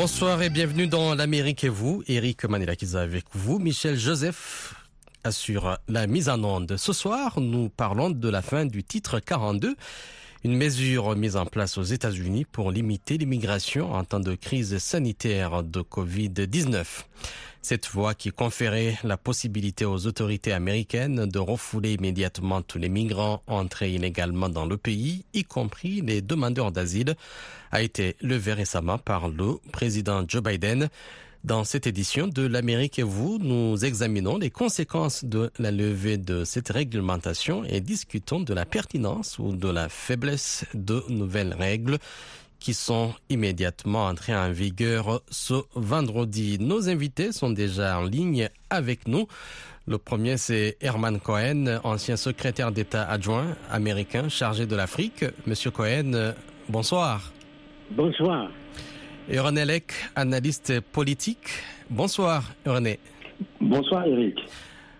Bonsoir 0.00 0.40
et 0.40 0.48
bienvenue 0.48 0.86
dans 0.86 1.14
l'Amérique 1.14 1.62
et 1.62 1.68
vous. 1.68 2.02
Eric 2.08 2.46
Manelakiza 2.46 3.02
avec 3.02 3.26
vous. 3.34 3.58
Michel 3.58 3.98
Joseph 3.98 4.74
assure 5.24 5.76
la 5.88 6.06
mise 6.06 6.30
en 6.30 6.42
onde. 6.42 6.78
Ce 6.78 6.94
soir, 6.94 7.38
nous 7.38 7.68
parlons 7.68 8.08
de 8.08 8.28
la 8.30 8.40
fin 8.40 8.64
du 8.64 8.82
titre 8.82 9.20
42, 9.20 9.76
une 10.42 10.56
mesure 10.56 11.14
mise 11.16 11.36
en 11.36 11.44
place 11.44 11.76
aux 11.76 11.82
États-Unis 11.82 12.46
pour 12.46 12.70
limiter 12.70 13.18
l'immigration 13.18 13.92
en 13.92 14.04
temps 14.04 14.20
de 14.20 14.34
crise 14.34 14.78
sanitaire 14.78 15.62
de 15.62 15.80
Covid-19. 15.80 16.84
Cette 17.62 17.88
voie 17.88 18.14
qui 18.14 18.30
conférait 18.30 18.96
la 19.04 19.18
possibilité 19.18 19.84
aux 19.84 20.06
autorités 20.06 20.52
américaines 20.52 21.26
de 21.26 21.38
refouler 21.38 21.92
immédiatement 21.92 22.62
tous 22.62 22.78
les 22.78 22.88
migrants 22.88 23.42
entrés 23.46 23.90
illégalement 23.90 24.48
dans 24.48 24.64
le 24.64 24.78
pays, 24.78 25.26
y 25.34 25.44
compris 25.44 26.00
les 26.00 26.22
demandeurs 26.22 26.72
d'asile, 26.72 27.16
a 27.70 27.82
été 27.82 28.16
levée 28.22 28.54
récemment 28.54 28.96
par 28.96 29.28
le 29.28 29.58
président 29.72 30.24
Joe 30.26 30.42
Biden. 30.42 30.88
Dans 31.42 31.64
cette 31.64 31.86
édition 31.86 32.26
de 32.28 32.46
l'Amérique 32.46 32.98
et 32.98 33.02
vous, 33.02 33.38
nous 33.40 33.82
examinons 33.82 34.36
les 34.36 34.50
conséquences 34.50 35.24
de 35.24 35.50
la 35.58 35.70
levée 35.70 36.18
de 36.18 36.44
cette 36.44 36.68
réglementation 36.68 37.64
et 37.64 37.80
discutons 37.80 38.40
de 38.40 38.52
la 38.52 38.66
pertinence 38.66 39.38
ou 39.38 39.56
de 39.56 39.68
la 39.68 39.88
faiblesse 39.88 40.66
de 40.74 41.02
nouvelles 41.08 41.54
règles 41.54 41.96
qui 42.58 42.74
sont 42.74 43.14
immédiatement 43.30 44.04
entrées 44.04 44.36
en 44.36 44.50
vigueur 44.50 45.22
ce 45.30 45.54
vendredi. 45.74 46.58
Nos 46.60 46.90
invités 46.90 47.32
sont 47.32 47.50
déjà 47.50 47.98
en 47.98 48.04
ligne 48.04 48.50
avec 48.68 49.08
nous. 49.08 49.26
Le 49.86 49.96
premier, 49.96 50.36
c'est 50.36 50.76
Herman 50.82 51.18
Cohen, 51.20 51.80
ancien 51.84 52.16
secrétaire 52.16 52.70
d'État 52.70 53.08
adjoint 53.08 53.56
américain 53.70 54.28
chargé 54.28 54.66
de 54.66 54.76
l'Afrique. 54.76 55.24
Monsieur 55.46 55.70
Cohen, 55.70 56.34
bonsoir. 56.68 57.32
Bonsoir. 57.90 58.50
Et 59.28 59.38
René 59.38 59.64
Lec, 59.64 59.92
analyste 60.16 60.80
politique. 60.80 61.48
Bonsoir, 61.88 62.44
René. 62.66 62.98
Bonsoir, 63.60 64.06
Eric. 64.06 64.38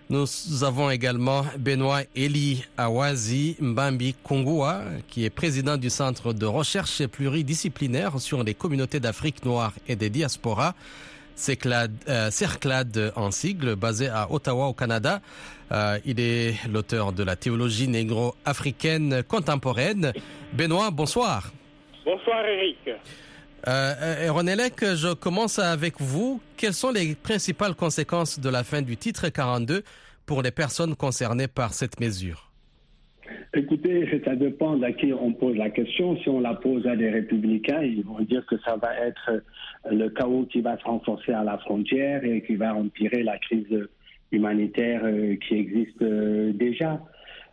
Nous 0.09 0.27
avons 0.65 0.91
également 0.91 1.45
Benoît 1.57 2.01
Eli 2.17 2.65
Awazi 2.77 3.57
Mbambi 3.61 4.15
Kongua, 4.25 4.83
qui 5.09 5.25
est 5.25 5.31
président 5.31 5.77
du 5.77 5.89
Centre 5.89 6.33
de 6.33 6.47
recherche 6.47 7.07
pluridisciplinaire 7.07 8.19
sur 8.21 8.43
les 8.43 8.55
communautés 8.55 8.99
d'Afrique 8.99 9.45
noire 9.45 9.73
et 9.87 9.95
des 9.95 10.11
diasporas, 10.11 10.75
CERCLAD, 11.37 11.93
euh, 12.09 12.31
CERCLAD 12.31 13.13
en 13.17 13.31
sigle, 13.31 13.77
basé 13.77 14.09
à 14.09 14.31
Ottawa 14.31 14.67
au 14.67 14.75
Canada. 14.75 15.21
Euh, 15.73 15.99
il 16.05 16.19
est 16.19 16.55
l'auteur 16.69 17.13
de 17.13 17.23
la 17.23 17.37
théologie 17.37 17.87
négro-africaine 17.89 19.23
contemporaine. 19.23 20.13
Benoît, 20.53 20.91
bonsoir. 20.91 21.53
Bonsoir 22.05 22.45
Eric. 22.45 22.79
Euh, 23.69 24.31
René 24.31 24.57
Lec, 24.57 24.75
je 24.81 25.15
commence 25.15 25.59
avec 25.59 26.01
vous. 26.01 26.41
Quelles 26.57 26.73
sont 26.73 26.91
les 26.91 27.15
principales 27.15 27.75
conséquences 27.75 28.41
de 28.41 28.49
la 28.49 28.65
fin 28.65 28.83
du 28.83 28.97
titre 28.97 29.29
42 29.29 29.83
pour 30.27 30.43
les 30.43 30.51
personnes 30.51 30.95
concernées 30.95 31.49
par 31.49 31.75
cette 31.75 32.01
mesure? 32.01 32.51
Écoutez, 33.55 34.09
ça 34.25 34.35
dépend 34.35 34.81
à 34.83 34.93
qui 34.93 35.13
on 35.13 35.33
pose 35.33 35.57
la 35.57 35.71
question. 35.71 36.17
Si 36.23 36.29
on 36.29 36.41
la 36.41 36.55
pose 36.55 36.87
à 36.87 36.97
des 36.97 37.11
républicains, 37.11 37.83
ils 37.83 38.05
vont 38.05 38.21
dire 38.21 38.45
que 38.47 38.57
ça 38.65 38.77
va 38.77 38.95
être 38.97 39.43
le 39.91 40.09
chaos 40.09 40.47
qui 40.51 40.61
va 40.61 40.79
se 40.79 40.85
renforcer 40.85 41.33
à 41.33 41.45
la 41.45 41.59
frontière 41.59 42.25
et 42.25 42.43
qui 42.43 42.57
va 42.57 42.75
empirer 42.75 43.23
la 43.23 43.39
crise 43.39 43.67
humanitaire 44.33 45.03
euh, 45.05 45.37
qui 45.37 45.55
existe 45.55 46.03
euh, 46.03 46.53
déjà. 46.53 47.01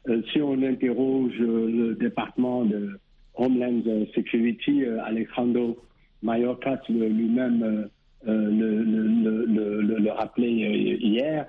Euh, 0.08 0.22
si 0.31 0.42
on 0.42 0.62
interroge 0.64 1.38
le 1.40 1.96
département 1.96 2.64
de 2.64 3.00
Homeland 3.36 3.84
Security, 4.16 4.86
Alejandro 5.06 5.78
Mayorkas 6.24 6.80
lui-même 6.90 7.90
le, 8.26 8.84
le, 8.84 9.46
le, 9.46 10.00
le, 10.00 10.12
rappelait 10.12 10.52
hier, 10.52 11.46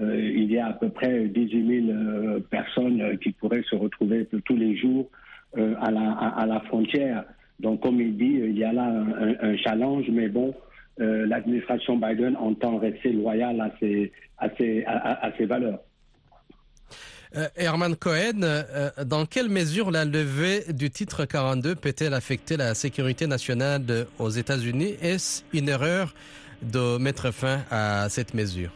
euh, 0.00 0.18
il 0.18 0.50
y 0.50 0.58
a 0.58 0.68
à 0.68 0.72
peu 0.72 0.88
près 0.88 1.26
18 1.28 1.86
000 1.86 1.98
euh, 1.98 2.40
personnes 2.50 3.18
qui 3.18 3.32
pourraient 3.32 3.64
se 3.68 3.76
retrouver 3.76 4.26
tous 4.44 4.56
les 4.56 4.76
jours 4.76 5.08
euh, 5.58 5.74
à, 5.80 5.90
la, 5.90 6.60
frontière. 6.60 7.24
Donc, 7.60 7.80
comme 7.80 8.00
il 8.00 8.16
dit, 8.16 8.40
il 8.42 8.56
y 8.56 8.64
a 8.64 8.72
là 8.72 9.04
un, 9.40 9.56
challenge, 9.58 10.06
mais 10.10 10.28
bon, 10.28 10.54
l'administration 10.98 11.96
Biden 11.96 12.36
entend 12.36 12.78
rester 12.78 13.12
loyale 13.12 13.60
à 13.60 14.50
ses 14.58 15.46
valeurs. 15.46 15.80
Euh, 17.34 17.46
Herman 17.56 17.96
Cohen, 17.96 18.42
euh, 18.42 18.90
dans 19.06 19.24
quelle 19.24 19.48
mesure 19.48 19.90
la 19.90 20.04
levée 20.04 20.70
du 20.70 20.90
titre 20.90 21.24
42 21.24 21.74
peut-elle 21.76 22.12
affecter 22.12 22.58
la 22.58 22.74
sécurité 22.74 23.26
nationale 23.26 23.80
aux 24.18 24.28
États-Unis? 24.28 24.96
Est-ce 25.00 25.42
une 25.54 25.70
erreur 25.70 26.12
de 26.60 26.98
mettre 26.98 27.32
fin 27.32 27.60
à 27.70 28.10
cette 28.10 28.34
mesure? 28.34 28.70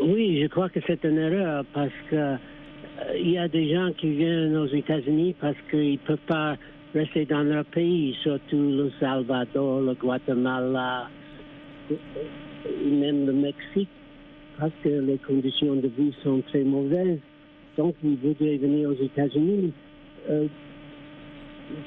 Oui, 0.00 0.40
je 0.42 0.46
crois 0.48 0.70
que 0.70 0.80
c'est 0.86 1.04
une 1.04 1.18
erreur 1.18 1.66
parce 1.74 1.92
que 2.10 2.16
euh, 2.16 2.36
il 3.14 3.32
y 3.32 3.38
a 3.38 3.46
des 3.46 3.74
gens 3.74 3.92
qui 3.92 4.12
viennent 4.12 4.56
aux 4.56 4.68
États-Unis 4.68 5.34
parce 5.38 5.56
qu'ils 5.70 5.92
ne 5.92 5.98
peuvent 5.98 6.26
pas 6.26 6.56
rester 6.94 7.26
dans 7.26 7.42
leur 7.42 7.66
pays, 7.66 8.16
surtout 8.22 8.56
le 8.56 8.90
Salvador, 8.98 9.82
le 9.82 9.92
Guatemala, 9.92 11.10
même 11.90 13.26
le 13.26 13.32
Mexique, 13.34 13.90
parce 14.58 14.72
que 14.82 14.88
les 14.88 15.18
conditions 15.18 15.74
de 15.74 15.88
vie 15.88 16.14
sont 16.22 16.40
très 16.48 16.62
mauvaises 16.62 17.18
donc 17.76 17.94
ils 18.02 18.16
voudraient 18.16 18.56
venir 18.56 18.90
aux 18.90 19.04
États-Unis. 19.04 19.72
Euh, 20.30 20.46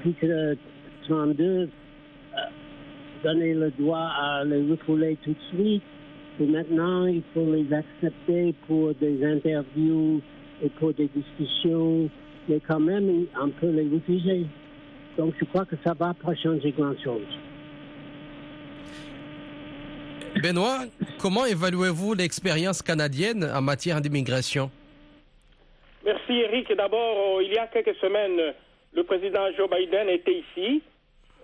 titre 0.04 0.56
32, 1.08 1.44
euh, 1.44 1.68
donner 3.24 3.54
le 3.54 3.72
droit 3.72 4.10
à 4.20 4.44
les 4.44 4.70
refouler 4.70 5.18
tout 5.24 5.32
de 5.32 5.56
suite. 5.56 5.84
Et 6.40 6.46
maintenant, 6.46 7.08
il 7.08 7.24
faut 7.34 7.52
les 7.52 7.66
accepter 7.74 8.54
pour 8.68 8.94
des 8.96 9.26
interviews 9.26 10.22
et 10.64 10.70
pour 10.70 10.94
des 10.94 11.10
discussions, 11.16 12.10
mais 12.48 12.60
quand 12.68 12.80
même, 12.80 13.26
on 13.42 13.50
peut 13.50 13.72
les 13.72 13.88
refuser. 13.88 14.46
Donc, 15.18 15.34
je 15.40 15.46
crois 15.46 15.66
que 15.66 15.76
ça 15.84 15.94
va 15.94 16.14
pas 16.14 16.36
changer 16.36 16.72
grand-chose. 16.72 17.26
Benoît, 20.44 20.86
comment 21.20 21.46
évaluez-vous 21.46 22.14
l'expérience 22.14 22.84
canadienne 22.84 23.44
en 23.44 23.62
matière 23.62 24.00
d'immigration? 24.02 24.70
Merci 26.28 26.42
Eric. 26.42 26.74
D'abord, 26.74 27.42
il 27.42 27.54
y 27.54 27.58
a 27.58 27.68
quelques 27.68 27.96
semaines, 27.98 28.54
le 28.94 29.04
président 29.04 29.50
Joe 29.56 29.70
Biden 29.70 30.10
était 30.10 30.34
ici 30.34 30.82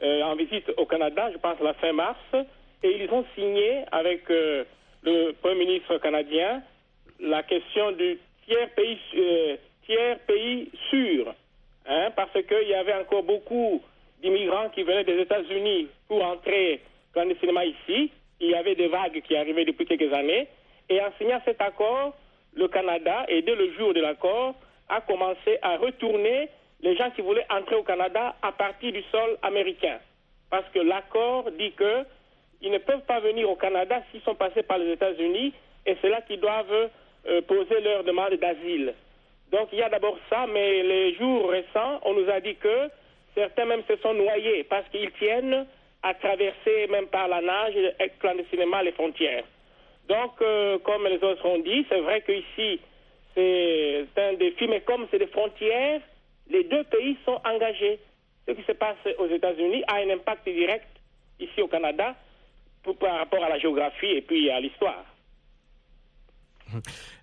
euh, 0.02 0.24
en 0.24 0.36
visite 0.36 0.70
au 0.76 0.86
Canada, 0.86 1.30
je 1.32 1.38
pense 1.38 1.60
la 1.62 1.74
fin 1.76 1.94
mars, 1.94 2.18
et 2.82 3.04
ils 3.04 3.10
ont 3.12 3.24
signé 3.34 3.84
avec 3.92 4.30
euh, 4.30 4.66
le 5.04 5.32
Premier 5.42 5.66
ministre 5.66 5.98
canadien 6.00 6.64
la 7.22 7.44
question 7.44 7.94
du 7.94 8.20
tiers 8.46 8.70
pays, 8.72 9.00
euh, 9.16 9.56
tiers 9.86 10.20
pays 10.28 10.70
sûr, 10.90 11.34
hein, 11.88 12.10
parce 12.16 12.34
qu'il 12.34 12.68
y 12.68 12.74
avait 12.74 12.96
encore 12.96 13.24
beaucoup 13.24 13.82
d'immigrants 14.22 14.70
qui 14.70 14.84
venaient 14.84 15.06
des 15.06 15.22
États-Unis 15.22 15.88
pour 16.10 16.22
entrer 16.26 16.82
clandestinement 17.14 17.62
ici. 17.62 18.12
Il 18.42 18.50
y 18.50 18.56
avait 18.56 18.76
des 18.76 18.88
vagues 18.88 19.22
qui 19.22 19.38
arrivaient 19.38 19.66
depuis 19.66 19.86
quelques 19.86 20.14
années. 20.14 20.48
Et 20.90 21.00
en 21.00 21.12
signant 21.18 21.40
cet 21.46 21.62
accord, 21.62 22.16
le 22.56 22.68
Canada, 22.68 23.26
et 23.30 23.42
dès 23.44 23.56
le 23.56 23.72
jour 23.76 23.94
de 23.94 24.02
l'accord, 24.02 24.56
a 24.96 25.02
commencé 25.02 25.58
à 25.62 25.78
retourner 25.78 26.50
les 26.82 26.96
gens 26.96 27.10
qui 27.12 27.22
voulaient 27.22 27.46
entrer 27.50 27.76
au 27.76 27.84
Canada 27.84 28.36
à 28.42 28.52
partir 28.52 28.92
du 28.92 29.02
sol 29.12 29.38
américain. 29.42 29.98
Parce 30.50 30.68
que 30.70 30.80
l'accord 30.80 31.50
dit 31.52 31.72
que 31.72 32.06
ils 32.62 32.72
ne 32.72 32.78
peuvent 32.78 33.06
pas 33.06 33.20
venir 33.20 33.50
au 33.50 33.56
Canada 33.56 34.02
s'ils 34.12 34.22
sont 34.22 34.36
passés 34.36 34.64
par 34.64 34.78
les 34.78 34.92
États-Unis 34.94 35.54
et 35.86 35.98
c'est 36.02 36.10
là 36.10 36.22
qu'ils 36.22 36.40
doivent 36.40 36.90
euh, 37.28 37.42
poser 37.42 37.82
leur 37.82 38.04
demande 38.04 38.34
d'asile. 38.36 38.94
Donc 39.52 39.70
il 39.72 39.80
y 39.80 39.84
a 39.84 39.90
d'abord 39.90 40.18
ça, 40.30 40.46
mais 40.48 40.84
les 40.84 41.16
jours 41.16 41.50
récents, 41.50 42.00
on 42.04 42.14
nous 42.14 42.30
a 42.30 42.40
dit 42.40 42.56
que 42.56 42.90
certains 43.36 43.66
même 43.66 43.84
se 43.88 43.96
sont 43.98 44.14
noyés 44.14 44.64
parce 44.66 44.88
qu'ils 44.90 45.12
tiennent 45.14 45.66
à 46.04 46.14
traverser 46.14 46.88
même 46.90 47.08
par 47.08 47.28
la 47.28 47.42
nage 47.42 47.96
clandestinement 48.20 48.82
les 48.82 48.92
frontières. 48.92 49.44
Donc, 50.08 50.34
euh, 50.42 50.78
comme 50.80 51.08
les 51.08 51.24
autres 51.24 51.46
ont 51.46 51.60
dit, 51.60 51.86
c'est 51.90 52.02
vrai 52.02 52.22
qu'ici, 52.22 52.82
c'est 53.36 54.08
un 54.18 54.34
défi, 54.34 54.68
mais 54.68 54.82
comme 54.82 55.08
c'est 55.12 55.20
des 55.20 55.28
frontières, 55.28 56.02
les 56.50 56.64
deux 56.66 56.84
pays 56.86 57.18
sont 57.26 57.40
engagés. 57.46 58.00
ce 58.48 58.54
qui 58.54 58.64
se 58.64 58.74
passe 58.74 58.98
aux 59.18 59.28
États-Unis 59.28 59.84
a 59.88 59.96
un 59.96 60.10
impact 60.10 60.48
direct 60.48 60.88
ici 61.40 61.62
au 61.62 61.68
Canada 61.68 62.16
par 63.00 63.18
rapport 63.18 63.44
à 63.44 63.50
la 63.50 63.60
géographie 63.60 64.08
et 64.18 64.22
puis 64.22 64.50
à 64.50 64.60
l'histoire. 64.60 65.06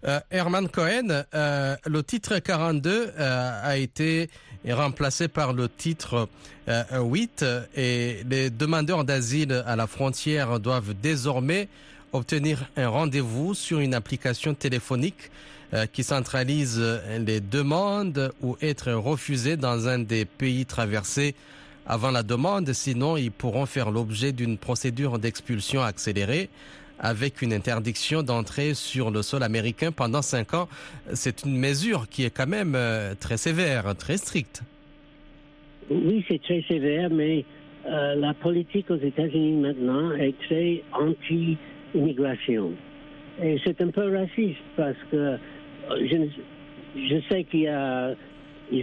Euh, 0.04 0.20
Herman 0.30 0.68
Cohen, 0.68 1.24
euh, 1.34 1.76
le 1.86 2.02
titre 2.02 2.38
42 2.38 2.90
euh, 2.90 3.60
a 3.62 3.76
été 3.76 4.30
remplacé 4.68 5.28
par 5.28 5.52
le 5.52 5.68
titre 5.68 6.28
euh, 6.68 6.82
8 7.00 7.44
et 7.76 8.18
les 8.28 8.50
demandeurs 8.50 9.04
d'asile 9.04 9.62
à 9.66 9.76
la 9.76 9.86
frontière 9.86 10.60
doivent 10.60 10.94
désormais 10.94 11.68
obtenir 12.12 12.66
un 12.76 12.88
rendez-vous 12.88 13.54
sur 13.54 13.80
une 13.80 13.94
application 13.94 14.54
téléphonique 14.54 15.30
qui 15.92 16.02
centralise 16.02 16.82
les 17.18 17.40
demandes 17.40 18.32
ou 18.42 18.56
être 18.60 18.92
refusés 18.92 19.56
dans 19.56 19.86
un 19.88 20.00
des 20.00 20.24
pays 20.24 20.66
traversés 20.66 21.34
avant 21.86 22.10
la 22.10 22.22
demande, 22.22 22.72
sinon 22.72 23.16
ils 23.16 23.32
pourront 23.32 23.66
faire 23.66 23.90
l'objet 23.90 24.32
d'une 24.32 24.58
procédure 24.58 25.18
d'expulsion 25.18 25.82
accélérée 25.82 26.48
avec 27.00 27.42
une 27.42 27.52
interdiction 27.52 28.22
d'entrer 28.22 28.74
sur 28.74 29.10
le 29.10 29.22
sol 29.22 29.42
américain 29.42 29.90
pendant 29.90 30.22
cinq 30.22 30.54
ans. 30.54 30.68
C'est 31.14 31.44
une 31.44 31.56
mesure 31.56 32.08
qui 32.08 32.24
est 32.24 32.30
quand 32.30 32.46
même 32.46 32.74
euh, 32.76 33.14
très 33.18 33.38
sévère, 33.38 33.96
très 33.96 34.18
stricte. 34.18 34.62
Oui, 35.90 36.24
c'est 36.28 36.40
très 36.42 36.62
sévère, 36.68 37.10
mais 37.10 37.44
euh, 37.86 38.14
la 38.16 38.34
politique 38.34 38.90
aux 38.90 38.98
États-Unis 38.98 39.60
maintenant 39.60 40.12
est 40.12 40.34
très 40.46 40.82
anti-immigration. 40.92 42.72
Et 43.42 43.58
c'est 43.64 43.80
un 43.80 43.88
peu 43.88 44.14
raciste 44.14 44.60
parce 44.76 44.98
que 45.10 45.16
euh, 45.16 45.36
je, 45.88 46.16
ne- 46.16 46.28
je 47.08 47.20
sais 47.28 47.44
qu'il 47.44 47.68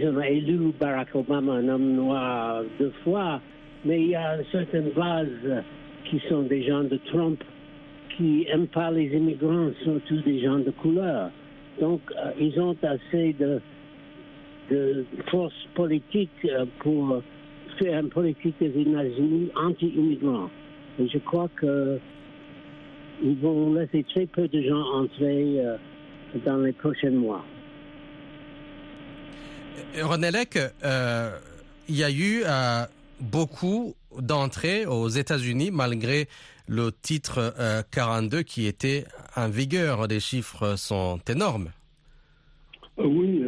ont 0.06 0.20
élu 0.20 0.72
Barack 0.78 1.14
Obama, 1.14 1.54
un 1.54 1.68
homme 1.68 1.94
noir, 1.94 2.62
deux 2.78 2.92
fois, 3.04 3.40
mais 3.84 4.00
il 4.00 4.08
y 4.10 4.14
a 4.14 4.38
certaines 4.50 4.90
bases 4.90 5.62
qui 6.04 6.20
sont 6.28 6.42
des 6.42 6.62
gens 6.62 6.84
de 6.84 6.98
Trump 7.06 7.42
qui 8.16 8.46
n'aiment 8.48 8.66
pas 8.66 8.90
les 8.90 9.06
immigrants, 9.06 9.70
surtout 9.82 10.20
des 10.22 10.40
gens 10.40 10.58
de 10.58 10.70
couleur. 10.70 11.30
Donc, 11.80 12.00
euh, 12.10 12.30
ils 12.40 12.58
ont 12.60 12.76
assez 12.82 13.32
de, 13.34 13.60
de 14.70 15.04
force 15.30 15.54
politique 15.74 16.30
euh, 16.46 16.64
pour 16.80 17.22
faire 17.78 18.00
une 18.00 18.08
politique 18.08 18.56
des 18.60 18.80
États-Unis 18.80 19.50
anti-immigrants. 19.54 20.50
Je 20.98 21.18
crois 21.18 21.48
que 21.56 21.98
ils 23.22 23.36
vont 23.36 23.74
laisser 23.74 24.04
très 24.04 24.26
peu 24.26 24.48
de 24.48 24.62
gens 24.62 24.82
entrer 24.94 25.60
euh, 25.60 25.76
dans 26.44 26.58
les 26.58 26.72
prochains 26.72 27.10
mois. 27.10 27.44
Euh, 29.96 30.06
René 30.06 30.30
Lec, 30.30 30.58
euh, 30.84 31.30
il 31.88 31.96
y 31.96 32.04
a 32.04 32.10
eu 32.10 32.42
euh, 32.44 32.84
beaucoup 33.20 33.94
d'entrées 34.20 34.86
aux 34.86 35.08
États-Unis 35.08 35.70
malgré 35.72 36.26
le 36.68 36.90
titre 36.90 37.54
euh, 37.58 37.82
42 37.90 38.42
qui 38.42 38.66
était 38.66 39.04
en 39.36 39.48
vigueur. 39.48 40.06
Les 40.06 40.20
chiffres 40.20 40.76
sont 40.76 41.18
énormes. 41.28 41.70
Oui, 42.98 43.40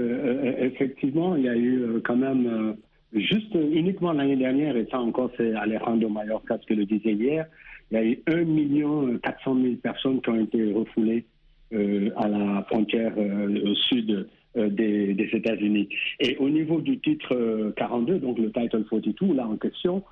effectivement, 0.59 1.35
il 1.35 1.43
y 1.43 1.49
a 1.49 1.57
eu 1.57 2.01
quand 2.05 2.15
même, 2.15 2.47
euh, 2.47 3.21
juste 3.21 3.53
uniquement 3.55 4.13
l'année 4.13 4.37
dernière, 4.37 4.77
et 4.77 4.87
ça 4.93 5.01
encore 5.01 5.33
c'est 5.37 5.53
Alejandro 5.55 6.09
Mayorkas 6.09 6.59
qui 6.59 6.77
le 6.77 6.87
disait 6.87 7.15
hier, 7.15 7.47
il 7.91 7.95
y 7.95 7.99
a 7.99 8.05
eu 8.05 8.23
1 8.29 8.45
million 8.45 9.19
400 9.19 9.61
000 9.61 9.75
personnes 9.83 10.23
qui 10.23 10.31
ont 10.31 10.41
été 10.41 10.73
refoulées 10.73 11.27
à 11.73 12.29
la 12.29 12.63
frontière 12.69 13.13
euh, 13.17 13.75
sud 13.89 14.27
euh, 14.57 14.69
des, 14.69 15.15
États-Unis. 15.33 15.89
Et 16.19 16.37
au 16.39 16.49
niveau 16.49 16.81
du 16.81 16.99
titre 16.99 17.35
euh, 17.35 17.73
42, 17.77 18.19
donc 18.19 18.39
le 18.39 18.51
Title 18.51 18.85
42, 18.91 19.35
là 19.35 19.47
en 19.47 19.57
question, 19.57 20.03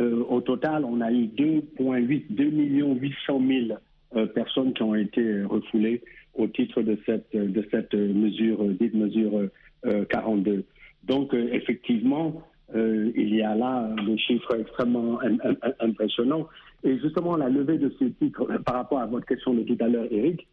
euh, 0.00 0.22
au 0.28 0.40
total, 0.42 0.84
on 0.84 1.00
a 1.00 1.10
eu 1.10 1.24
2,8, 1.26 2.24
2 2.30 2.44
millions 2.50 2.94
800 2.94 3.40
000 3.68 3.78
euh, 4.16 4.26
personnes 4.26 4.74
qui 4.74 4.82
ont 4.82 4.94
été 4.94 5.42
refoulées 5.44 6.02
au 6.34 6.46
titre 6.46 6.82
de 6.82 6.98
cette, 7.06 7.34
de 7.34 7.66
cette 7.70 7.94
mesure, 7.94 8.62
euh, 8.62 8.76
dite 8.78 8.94
mesure 8.94 9.48
euh, 9.86 10.04
42. 10.10 10.64
Donc, 11.04 11.32
euh, 11.32 11.48
effectivement, 11.52 12.42
euh, 12.74 13.10
il 13.16 13.34
y 13.34 13.42
a 13.42 13.54
là 13.54 13.88
des 14.06 14.18
chiffres 14.18 14.56
extrêmement 14.60 15.20
im- 15.22 15.38
im- 15.44 15.72
impressionnants. 15.80 16.46
Et 16.84 16.98
justement, 16.98 17.36
la 17.36 17.48
levée 17.48 17.78
de 17.78 17.92
ces 17.98 18.10
titres, 18.12 18.46
euh, 18.50 18.58
par 18.58 18.74
rapport 18.74 18.98
à 18.98 19.06
votre 19.06 19.24
question 19.24 19.54
de 19.54 19.62
tout 19.62 19.76
à 19.80 19.88
l'heure, 19.88 20.06
Eric, 20.10 20.46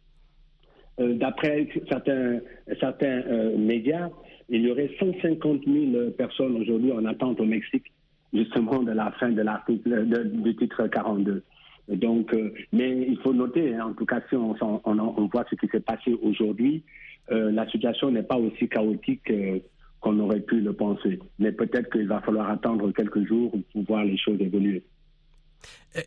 euh, 1.00 1.14
d'après 1.14 1.68
certains, 1.88 2.38
certains 2.80 3.22
euh, 3.26 3.56
médias, 3.56 4.08
il 4.48 4.62
y 4.62 4.70
aurait 4.70 4.90
150 4.98 5.62
000 5.66 6.10
personnes 6.18 6.56
aujourd'hui 6.56 6.92
en 6.92 7.04
attente 7.06 7.40
au 7.40 7.44
Mexique, 7.44 7.92
justement 8.32 8.82
de 8.82 8.92
la 8.92 9.10
fin 9.12 9.30
de 9.30 9.42
l'article 9.42 10.06
de- 10.08 10.24
du 10.24 10.56
titre 10.56 10.86
42. 10.86 11.42
Donc, 11.88 12.32
euh, 12.32 12.52
mais 12.72 13.06
il 13.08 13.18
faut 13.18 13.34
noter, 13.34 13.74
hein, 13.74 13.86
en 13.88 13.92
tout 13.92 14.06
cas, 14.06 14.20
si 14.28 14.36
on, 14.36 14.54
on, 14.84 15.26
voit 15.32 15.44
ce 15.50 15.54
qui 15.56 15.66
s'est 15.68 15.80
passé 15.80 16.14
aujourd'hui, 16.22 16.82
euh, 17.30 17.50
la 17.52 17.68
situation 17.70 18.10
n'est 18.10 18.22
pas 18.22 18.36
aussi 18.36 18.68
chaotique 18.68 19.30
euh, 19.30 19.58
qu'on 20.00 20.18
aurait 20.18 20.40
pu 20.40 20.60
le 20.60 20.72
penser. 20.72 21.18
Mais 21.38 21.52
peut-être 21.52 21.90
qu'il 21.90 22.06
va 22.06 22.20
falloir 22.20 22.48
attendre 22.50 22.90
quelques 22.92 23.26
jours 23.26 23.52
pour 23.72 23.82
voir 23.84 24.04
les 24.04 24.16
choses 24.16 24.40
évoluer. 24.40 24.82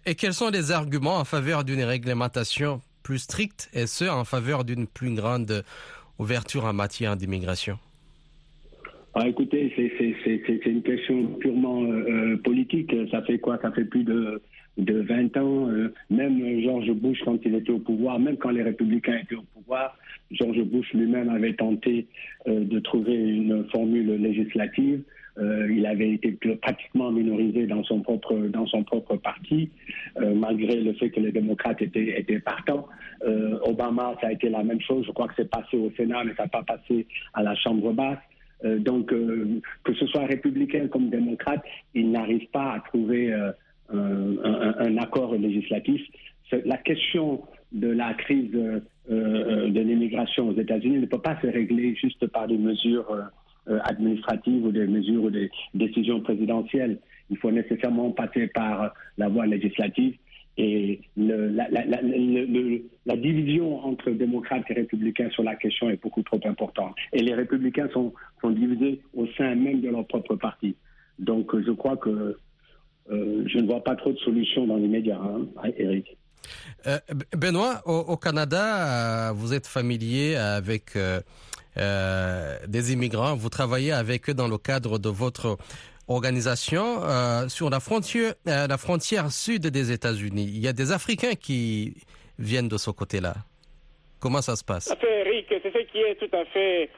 Et 0.05 0.15
quels 0.15 0.33
sont 0.33 0.49
les 0.49 0.71
arguments 0.71 1.17
en 1.17 1.25
faveur 1.25 1.63
d'une 1.63 1.83
réglementation 1.83 2.81
plus 3.07 3.19
stricte 3.19 3.69
et 3.74 3.88
ce, 3.88 4.04
en 4.04 4.25
faveur 4.25 4.65
d'une 4.65 4.86
plus 4.86 5.15
grande 5.15 5.63
ouverture 6.19 6.65
en 6.65 6.74
matière 6.74 7.15
d'immigration 7.15 7.80
Ah, 9.13 9.25
écoutez, 9.30 9.71
c'est- 9.77 10.65
une 10.65 10.83
question 10.83 11.25
purement 11.39 11.83
euh, 11.83 12.33
euh, 12.33 12.38
politique. 12.44 12.92
Ça 13.09 13.21
fait 13.21 13.39
quoi? 13.39 13.57
Ça 13.62 13.71
fait 13.71 13.86
plus 13.86 14.04
de, 14.04 14.42
de 14.77 15.00
20 15.00 15.38
ans. 15.38 15.69
euh, 15.69 15.94
même 16.09 16.36
George 16.65 16.92
Bush, 16.92 17.19
quand 17.24 17.38
il 17.45 17.56
était 17.56 17.71
au 17.71 17.80
pouvoir, 17.80 18.19
même 18.19 18.36
quand 18.36 18.50
les 18.50 18.62
républicains 18.63 19.19
étaient 19.24 19.36
au 19.36 19.48
pouvoir, 19.56 19.98
George 20.31 20.62
Bush 20.63 20.92
lui-même 20.94 21.30
avait 21.30 21.54
tenté 21.54 22.07
de 22.45 22.80
trouver 22.80 23.15
une 23.15 23.65
formule 23.71 24.21
législative. 24.21 25.01
Euh, 25.39 25.71
il 25.71 25.85
avait 25.85 26.13
été 26.13 26.31
pratiquement 26.55 27.11
minorisé 27.11 27.67
dans 27.67 27.83
son 27.83 28.01
propre 28.01 28.35
dans 28.35 28.65
son 28.65 28.83
propre 28.83 29.17
parti, 29.17 29.69
euh, 30.19 30.33
malgré 30.33 30.75
le 30.77 30.93
fait 30.93 31.11
que 31.11 31.19
les 31.19 31.31
démocrates 31.31 31.81
étaient 31.81 32.19
étaient 32.19 32.39
partants. 32.39 32.87
Euh, 33.23 33.59
Obama, 33.63 34.15
ça 34.21 34.27
a 34.27 34.31
été 34.31 34.49
la 34.49 34.63
même 34.63 34.81
chose. 34.81 35.05
Je 35.05 35.11
crois 35.11 35.27
que 35.27 35.35
c'est 35.37 35.49
passé 35.49 35.77
au 35.77 35.91
Sénat, 35.95 36.23
mais 36.23 36.33
ça 36.35 36.43
n'a 36.43 36.49
pas 36.49 36.63
passé 36.63 37.05
à 37.33 37.43
la 37.43 37.55
Chambre 37.55 37.93
basse. 37.93 38.19
Donc, 38.63 39.09
que 39.09 39.93
ce 39.93 40.07
soit 40.07 40.25
républicain 40.25 40.87
comme 40.87 41.11
démocrate, 41.11 41.61
ils 41.93 42.09
n'arrivent 42.09 42.49
pas 42.51 42.73
à 42.73 42.79
trouver 42.79 43.31
un, 43.94 44.97
accord 44.97 45.35
législatif. 45.35 46.01
La 46.65 46.77
question 46.77 47.44
de 47.71 47.87
la 47.87 48.15
crise 48.15 48.49
de 48.49 49.79
l'immigration 49.79 50.49
aux 50.49 50.59
États-Unis 50.59 50.97
ne 50.97 51.06
peut 51.06 51.21
pas 51.21 51.39
se 51.39 51.45
régler 51.45 51.94
juste 51.94 52.25
par 52.25 52.47
des 52.47 52.57
mesures 52.57 53.29
administratives 53.83 54.66
ou 54.66 54.71
des 54.71 54.88
mesures 54.88 55.24
ou 55.24 55.30
des 55.30 55.50
décisions 55.74 56.21
présidentielles. 56.21 57.00
Il 57.30 57.38
faut 57.38 57.52
nécessairement 57.52 58.12
passer 58.12 58.47
par 58.47 58.94
la 59.18 59.28
voie 59.28 59.45
législative. 59.45 60.16
Et 60.59 61.02
la, 61.16 61.68
division 63.16 63.86
entre 63.86 64.09
démocrates 64.12 64.64
et 64.69 64.74
républicains 64.74 65.30
sur 65.30 65.44
la 65.44 65.56
question 65.56 65.90
est 65.90 66.02
beaucoup 66.02 66.24
trop 66.24 66.40
importante. 66.45 66.95
Et 67.14 67.19
les 67.19 67.36
républicains 67.36 67.90
sont, 67.94 68.14
divisés 68.44 69.02
au 69.14 69.28
sein 69.38 69.54
même 69.56 69.81
de 69.81 69.90
leur 69.90 70.07
propre 70.07 70.36
parti. 70.36 70.76
Donc 71.19 71.54
euh, 71.54 71.64
je 71.66 71.71
crois 71.71 71.97
que 71.97 72.38
euh, 73.12 73.44
je 73.47 73.59
ne 73.59 73.68
vois 73.68 73.83
pas 73.83 73.95
trop 73.95 74.12
de 74.12 74.18
solutions 74.18 74.66
dans 74.66 74.78
les 74.78 74.88
médias, 74.88 75.19
hein, 75.19 75.47
Eric. 75.78 76.18
Euh, 76.88 76.97
Benoît, 77.36 77.81
au, 77.86 78.18
Canada, 78.18 79.30
euh, 79.30 79.31
vous 79.33 79.54
êtes 79.54 79.68
familier 79.68 80.36
avec 80.36 80.97
euh, 81.79 82.57
des 82.67 82.93
immigrants. 82.93 83.35
Vous 83.35 83.49
travaillez 83.49 83.91
avec 83.91 84.29
eux 84.29 84.33
dans 84.33 84.47
le 84.47 84.57
cadre 84.57 84.97
de 84.97 85.09
votre 85.09 85.57
organisation 86.07 87.03
euh, 87.03 87.47
sur 87.49 87.69
la 87.69 87.79
frontière, 87.79 88.33
euh, 88.47 88.65
la 88.67 88.77
frontière 88.77 89.31
sud 89.31 89.67
des 89.67 89.91
États-Unis. 89.91 90.45
Il 90.47 90.59
y 90.59 90.67
a 90.67 90.73
des 90.73 90.91
Africains 90.91 91.35
qui 91.35 91.93
viennent 92.39 92.67
de 92.67 92.77
ce 92.77 92.89
côté-là. 92.89 93.35
Comment 94.19 94.41
ça 94.41 94.55
se 94.55 94.63
passe? 94.63 94.93
Fait, 94.99 95.19
Eric, 95.27 95.45
c'est 95.49 95.71
ce 95.71 95.83
qui 95.91 95.99
est 95.99 96.15
tout 96.15 96.35
à 96.35 96.45
fait 96.45 96.89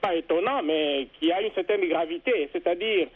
pas 0.00 0.14
étonnant, 0.14 0.62
mais 0.62 1.08
qui 1.18 1.32
a 1.32 1.42
une 1.42 1.52
certaine 1.52 1.86
gravité. 1.88 2.48
C'est-à-dire, 2.52 3.08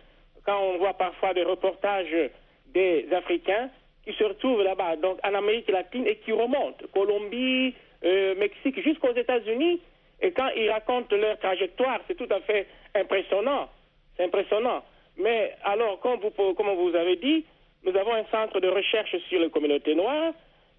quand 0.45 0.59
on 0.59 0.79
voit 0.79 0.95
parfois 0.95 1.33
des 1.35 1.45
reportages 1.45 2.31
des 2.75 3.07
Africains 3.13 3.71
qui 4.05 4.13
se 4.15 4.25
retrouvent 4.25 4.63
là-bas, 4.63 4.97
donc 4.97 5.19
en 5.23 5.35
Amérique 5.35 5.71
latine, 5.71 6.07
et 6.07 6.17
qui 6.17 6.33
remontent, 6.33 6.85
Colombie, 6.93 7.75
Mexique, 8.03 8.83
jusqu'aux 8.83 9.15
États-Unis, 9.15 9.81
et 10.23 10.33
quand 10.33 10.49
ils 10.57 10.71
racontent 10.71 11.17
leur 11.17 11.39
trajectoire, 11.39 12.01
c'est 12.07 12.17
tout 12.17 12.29
à 12.31 12.41
fait 12.41 12.67
impressionnant. 12.95 13.69
C'est 14.17 14.25
impressionnant. 14.25 14.83
Mais 15.17 15.55
alors, 15.65 15.99
comme 16.01 16.21
vous, 16.21 16.95
avez 16.95 17.17
dit, 17.17 17.45
nous 17.85 17.97
avons 17.97 18.15
un 18.15 18.25
centre 18.31 18.61
de 18.61 18.69
recherche 18.69 19.17
sur 19.29 19.41
les 19.41 19.51
communautés 19.51 19.95
noires. 19.95 20.33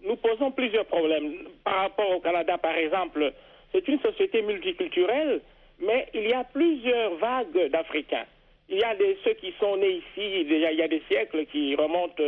Nous 0.04 0.16
posons 0.16 0.52
plusieurs 0.52 0.86
problèmes. 0.86 1.34
Par 1.64 1.76
rapport 1.82 2.10
au 2.12 2.20
Canada, 2.20 2.58
par 2.58 2.76
exemple, 2.76 3.34
c'est 3.72 3.88
une 3.88 4.00
société 4.00 4.42
multiculturelle, 4.42 5.42
mais 5.80 6.08
il 6.14 6.28
y 6.28 6.34
a 6.34 6.44
plusieurs 6.44 7.16
vagues 7.16 7.70
d'Africains. 7.70 8.26
Il 8.70 8.80
y 8.80 8.84
a 8.84 8.96
ceux 9.24 9.34
qui 9.34 9.54
sont 9.60 9.78
nés 9.78 10.02
ici 10.02 10.46
déjà 10.46 10.72
il 10.72 10.80
y 10.80 10.82
a 10.82 10.88
des 10.88 11.02
siècles 11.10 11.46
qui 11.48 11.76
remontent 11.76 12.24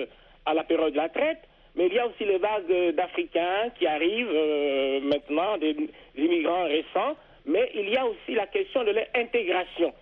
à 0.45 0.53
la 0.53 0.63
période 0.63 0.91
de 0.91 0.97
la 0.97 1.09
traite, 1.09 1.41
mais 1.75 1.87
il 1.87 1.93
y 1.93 1.99
a 1.99 2.07
aussi 2.07 2.25
les 2.25 2.37
vagues 2.37 2.95
d'Africains 2.95 3.69
qui 3.77 3.87
arrivent 3.87 4.31
euh, 4.31 4.99
maintenant, 5.01 5.57
des, 5.57 5.75
immigrants 6.15 6.65
récents, 6.65 7.15
mais 7.45 7.71
il 7.73 7.89
y 7.89 7.97
a 7.97 8.05
aussi 8.05 8.35
la 8.35 8.47
question 8.47 8.83
de 8.83 8.91
l'intégration. 8.91 9.93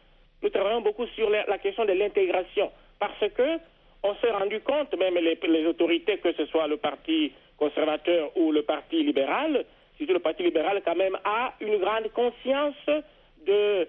Nous 0.44 0.50
travaillons 0.50 0.82
beaucoup 0.82 1.08
sur 1.08 1.30
la, 1.30 1.58
question 1.60 1.86
de 1.86 1.94
l'intégration. 1.94 2.72
Parce 3.00 3.20
que 3.34 3.60
on 4.04 4.16
s'est 4.16 4.32
rendu 4.32 4.60
compte, 4.62 4.94
même 4.98 5.16
les, 5.16 5.38
les, 5.48 5.66
autorités, 5.66 6.18
que 6.18 6.34
ce 6.34 6.46
soit 6.48 6.68
le 6.68 6.78
Parti 6.78 7.32
conservateur 7.58 8.36
ou 8.36 8.52
le 8.52 8.64
Parti 8.64 9.04
libéral, 9.04 9.64
surtout 9.98 10.14
le 10.14 10.20
Parti 10.20 10.44
libéral 10.44 10.82
quand 10.84 10.96
même 10.96 11.18
a 11.24 11.54
une 11.62 11.78
grande 11.78 12.12
conscience 12.12 13.04
de 13.46 13.88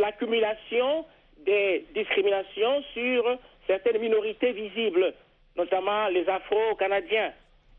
l'accumulation 0.00 1.04
des 1.44 1.84
discriminations 1.94 2.82
sur 2.94 3.38
certaines 3.66 4.00
minorités 4.00 4.52
visibles, 4.52 5.12
notamment 5.56 6.08
les 6.08 6.28
Afro-Canadiens. 6.28 7.32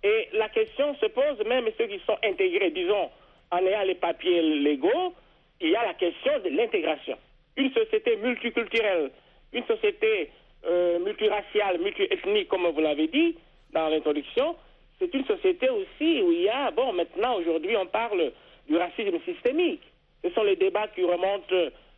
Et 0.03 0.29
la 0.33 0.49
question 0.49 0.95
se 0.95 1.05
pose, 1.07 1.45
même 1.45 1.65
ceux 1.77 1.87
qui 1.87 1.99
sont 2.05 2.17
intégrés, 2.23 2.71
disons, 2.71 3.09
en 3.51 3.57
ayant 3.65 3.83
les 3.83 3.95
papiers 3.95 4.41
légaux, 4.41 5.13
il 5.59 5.69
y 5.69 5.75
a 5.75 5.85
la 5.85 5.93
question 5.93 6.39
de 6.39 6.49
l'intégration. 6.49 7.17
Une 7.57 7.71
société 7.73 8.15
multiculturelle, 8.17 9.11
une 9.53 9.65
société 9.65 10.31
euh, 10.65 10.99
multiraciale, 10.99 11.79
multiethnique, 11.79 12.47
comme 12.47 12.67
vous 12.67 12.81
l'avez 12.81 13.07
dit 13.07 13.37
dans 13.73 13.89
l'introduction, 13.89 14.55
c'est 14.99 15.13
une 15.13 15.25
société 15.25 15.69
aussi 15.69 16.21
où 16.21 16.31
il 16.31 16.43
y 16.43 16.49
a, 16.49 16.71
bon, 16.71 16.93
maintenant, 16.93 17.35
aujourd'hui, 17.35 17.75
on 17.75 17.87
parle 17.87 18.31
du 18.67 18.77
racisme 18.77 19.19
systémique. 19.25 19.81
Ce 20.23 20.29
sont 20.31 20.43
les 20.43 20.55
débats 20.55 20.87
qui 20.89 21.03
remontent 21.03 21.55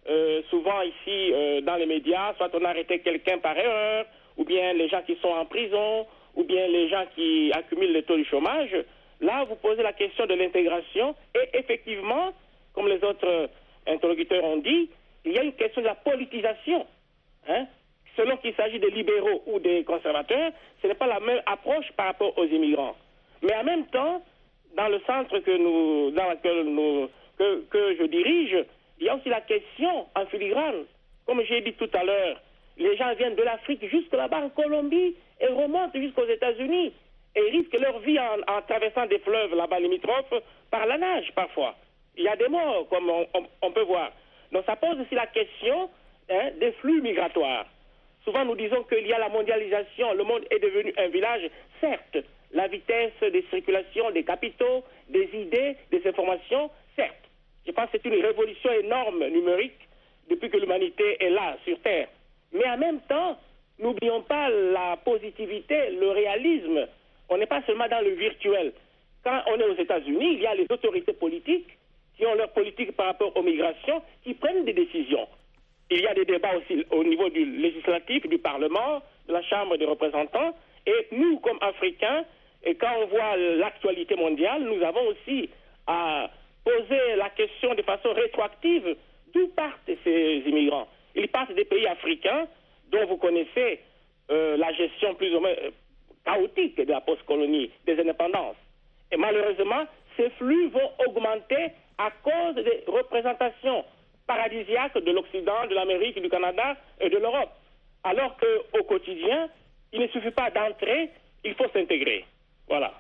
euh, 0.10 0.42
souvent 0.50 0.82
ici 0.82 1.34
euh, 1.34 1.62
dans 1.62 1.76
les 1.76 1.86
médias, 1.86 2.34
soit 2.36 2.50
on 2.54 2.64
a 2.64 2.70
arrêté 2.70 3.00
quelqu'un 3.00 3.38
par 3.40 3.58
erreur, 3.58 4.06
ou 4.38 4.44
bien 4.44 4.74
les 4.74 4.90
gens 4.90 5.02
qui 5.02 5.16
sont 5.22 5.30
en 5.30 5.46
prison, 5.46 6.06
ou 6.36 6.44
bien 6.44 6.68
les 6.68 6.90
gens 6.90 7.06
qui 7.16 7.52
accumulent 7.54 7.94
le 7.94 8.02
taux 8.04 8.18
du 8.18 8.26
chômage. 8.26 8.76
Là, 9.22 9.46
vous 9.46 9.56
posez 9.56 9.84
la 9.84 9.94
question 9.94 10.26
de 10.26 10.34
l'intégration 10.34 11.16
et 11.36 11.58
effectivement, 11.58 12.34
comme 12.74 12.88
les 12.88 13.04
autres 13.04 13.50
interlocuteurs 13.88 14.44
ont 14.44 14.58
dit, 14.58 14.90
il 15.26 15.34
y 15.34 15.40
a 15.40 15.44
une 15.44 15.54
question 15.54 15.82
de 15.82 15.88
la 15.88 15.96
politisation. 15.96 16.86
Hein? 17.48 17.66
Selon 18.18 18.38
qu'il 18.38 18.54
s'agit 18.56 18.80
des 18.80 18.90
libéraux 18.90 19.44
ou 19.48 19.60
des 19.60 19.84
conservateurs, 19.84 20.52
ce 20.82 20.88
n'est 20.88 20.96
pas 20.96 21.08
la 21.08 21.20
même 21.20 21.42
approche 21.46 21.92
par 21.96 22.08
rapport 22.08 22.38
aux 22.38 22.46
immigrants. 22.46 22.96
Mais 23.42 23.56
en 23.56 23.64
même 23.64 23.86
temps, 23.88 24.22
dans 24.76 24.88
le 24.88 25.00
centre 25.08 25.40
que 25.40 25.58
nous, 25.58 26.12
dans 26.12 26.30
lequel 26.32 26.64
nous, 26.64 27.10
que, 27.38 27.62
que 27.70 27.96
je 27.98 28.04
dirige, 28.04 28.66
il 29.00 29.06
y 29.06 29.10
a 29.10 29.16
aussi 29.16 29.30
la 29.30 29.42
question 29.42 30.08
en 30.16 30.26
filigrane. 30.28 30.86
Comme 31.26 31.42
j'ai 31.44 31.62
dit 31.62 31.74
tout 31.74 31.90
à 31.94 32.04
l'heure, 32.04 32.42
les 32.78 32.98
gens 32.98 33.14
viennent 33.16 33.36
de 33.36 33.44
l'Afrique 33.44 33.86
jusque 33.88 34.14
là-bas 34.14 34.42
en 34.46 34.50
Colombie 34.50 35.16
et 35.40 35.48
remontent 35.48 36.00
jusqu'aux 36.00 36.28
États-Unis 36.28 36.94
et 37.36 37.42
risquent 37.52 37.80
leur 37.80 38.00
vie 38.00 38.20
en, 38.20 38.62
traversant 38.68 39.06
des 39.08 39.20
fleuves 39.20 39.56
là-bas 39.56 39.80
limitrophes 39.80 40.34
par 40.72 40.86
la 40.86 40.98
nage 40.98 41.32
parfois. 41.36 41.76
Il 42.16 42.24
y 42.24 42.28
a 42.28 42.36
des 42.36 42.48
morts, 42.48 42.88
comme 42.90 43.10
on 43.62 43.72
peut 43.72 43.84
voir. 43.84 44.12
Donc 44.52 44.66
ça 44.66 44.76
pose 44.76 45.00
aussi 45.00 45.16
la 45.16 45.28
question 45.28 45.90
hein, 46.30 46.52
des 46.60 46.72
flux 46.74 47.02
migratoires. 47.02 47.66
Souvent 48.24 48.46
nous 48.46 48.56
disons 48.56 48.84
qu'il 48.84 49.06
y 49.06 49.14
a 49.14 49.20
la 49.20 49.30
mondialisation, 49.30 50.14
le 50.14 50.24
monde 50.24 50.46
est 50.50 50.60
devenu 50.60 50.94
un 50.98 51.08
village. 51.08 51.50
Certes, 51.82 52.18
la 52.54 52.68
vitesse 52.68 53.20
des 53.22 53.44
circulations 53.50 54.12
des 54.12 54.24
capitaux, 54.24 54.84
des 55.10 55.30
idées, 55.34 55.76
des 55.92 56.08
informations, 56.08 56.70
certes. 56.96 57.16
Je 57.66 57.72
pense 57.72 57.90
que 57.90 57.98
c'est 58.02 58.10
une 58.10 58.22
révolution 58.22 58.72
énorme 58.72 59.28
numérique 59.28 59.88
depuis 60.30 60.50
que 60.50 60.58
l'humanité 60.58 61.18
est 61.20 61.30
là, 61.30 61.58
sur 61.66 61.80
Terre. 61.82 62.08
Mais 62.54 62.68
en 62.70 62.78
même 62.78 63.00
temps, 63.02 63.38
n'oublions 63.80 64.22
pas 64.22 64.50
la 64.50 64.98
positivité, 64.98 65.92
le 65.92 66.10
réalisme. 66.12 66.88
On 67.30 67.38
n'est 67.38 67.48
pas 67.48 67.62
seulement 67.66 67.88
dans 67.88 68.04
le 68.04 68.12
virtuel. 68.12 68.74
Quand 69.24 69.42
on 69.48 69.60
est 69.60 69.64
aux 69.64 69.76
États-Unis, 69.76 70.34
il 70.34 70.42
y 70.42 70.48
a 70.48 70.56
les 70.56 70.68
autorités 70.70 71.14
politiques 71.14 71.78
qui 72.18 72.26
ont 72.26 72.36
leur 72.36 72.50
politique 72.50 72.92
par 72.96 73.08
rapport 73.08 73.36
aux 73.36 73.42
migrations, 73.42 74.02
qui 74.24 74.34
prennent 74.34 74.66
des 74.66 74.74
décisions. 74.74 75.28
Il 75.90 76.02
y 76.02 76.08
a 76.08 76.14
des 76.14 76.26
débats 76.26 76.56
aussi 76.56 76.86
au 76.92 77.04
niveau 77.04 77.30
du 77.30 77.46
législatif, 77.46 78.28
du 78.28 78.38
Parlement, 78.38 79.02
de 79.28 79.34
la 79.34 79.42
Chambre 79.44 79.78
des 79.78 79.86
représentants. 79.86 80.56
Et 80.86 81.08
nous, 81.12 81.40
comme 81.40 81.58
Africains, 81.62 82.26
et 82.64 82.76
quand 82.76 82.92
on 83.02 83.08
voit 83.08 83.36
l'actualité 83.38 84.16
mondiale, 84.16 84.64
nous 84.64 84.82
avons 84.84 85.08
aussi 85.08 85.50
à 85.88 86.30
poser 86.64 87.16
la 87.18 87.30
question 87.30 87.74
de 87.76 87.82
façon 87.82 88.14
rétroactive 88.14 88.96
d'où 89.34 89.48
partent 89.50 89.92
ces 90.04 90.44
immigrants. 90.46 90.88
Ils 91.16 91.28
partent 91.28 91.54
des 91.54 91.66
pays 91.66 91.88
africains 91.88 92.48
dont 92.92 93.06
vous 93.08 93.18
connaissez 93.18 93.80
euh, 94.32 94.58
la 94.58 94.72
gestion 94.74 95.16
plus 95.16 95.34
ou 95.36 95.40
moins 95.40 95.50
euh, 95.50 95.72
chaotique 96.26 96.78
de 96.78 96.92
la 96.92 97.02
post-colonie, 97.02 97.72
des 97.86 98.00
indépendances. 98.00 98.56
Et 99.12 99.18
malheureusement, 99.18 99.86
ces 100.18 100.30
flux 100.32 100.70
vont 100.70 100.92
augmenter 101.08 101.72
à 101.98 102.12
cause 102.24 102.56
des 102.56 102.84
représentations 102.88 103.84
paradisiaques 104.26 104.98
de 104.98 105.12
l'Occident, 105.12 105.68
de 105.70 105.76
l'Amérique, 105.76 106.22
du 106.22 106.30
Canada 106.30 106.78
et 107.00 107.10
de 107.10 107.18
l'Europe. 107.18 107.52
Alors 108.04 108.38
qu'au 108.38 108.84
quotidien, 108.84 109.50
il 109.92 110.02
ne 110.02 110.08
suffit 110.08 110.32
pas 110.32 110.50
d'entrer, 110.50 111.10
il 111.44 111.54
faut 111.56 111.70
s'intégrer. 111.74 112.26
Voilà. 112.68 112.94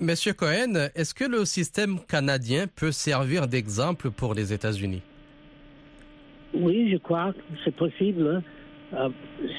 Monsieur 0.00 0.32
Cohen, 0.32 0.88
est-ce 0.94 1.14
que 1.14 1.24
le 1.24 1.44
système 1.44 1.98
canadien 2.06 2.66
peut 2.66 2.92
servir 2.92 3.46
d'exemple 3.46 4.10
pour 4.10 4.34
les 4.34 4.52
États-Unis? 4.52 5.02
Oui, 6.54 6.88
je 6.90 6.96
crois 6.96 7.32
que 7.32 7.40
c'est 7.64 7.74
possible. 7.74 8.42
Euh, 8.94 9.08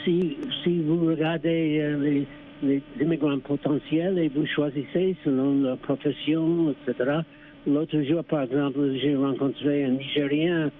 si, 0.03 0.37
si 0.63 0.81
vous 0.81 1.05
regardez 1.05 1.79
euh, 1.79 2.25
les, 2.63 2.81
immigrants 2.99 3.39
potentiels 3.39 4.17
et 4.17 4.27
vous 4.27 4.45
choisissez 4.45 5.15
selon 5.23 5.61
leur 5.61 5.77
profession, 5.77 6.71
etc. 6.71 7.19
L'autre 7.67 8.01
jour, 8.01 8.23
par 8.23 8.43
exemple, 8.43 8.95
j'ai 8.95 9.15
rencontré 9.15 9.85
un 9.85 9.91
Nigérien 9.91 10.71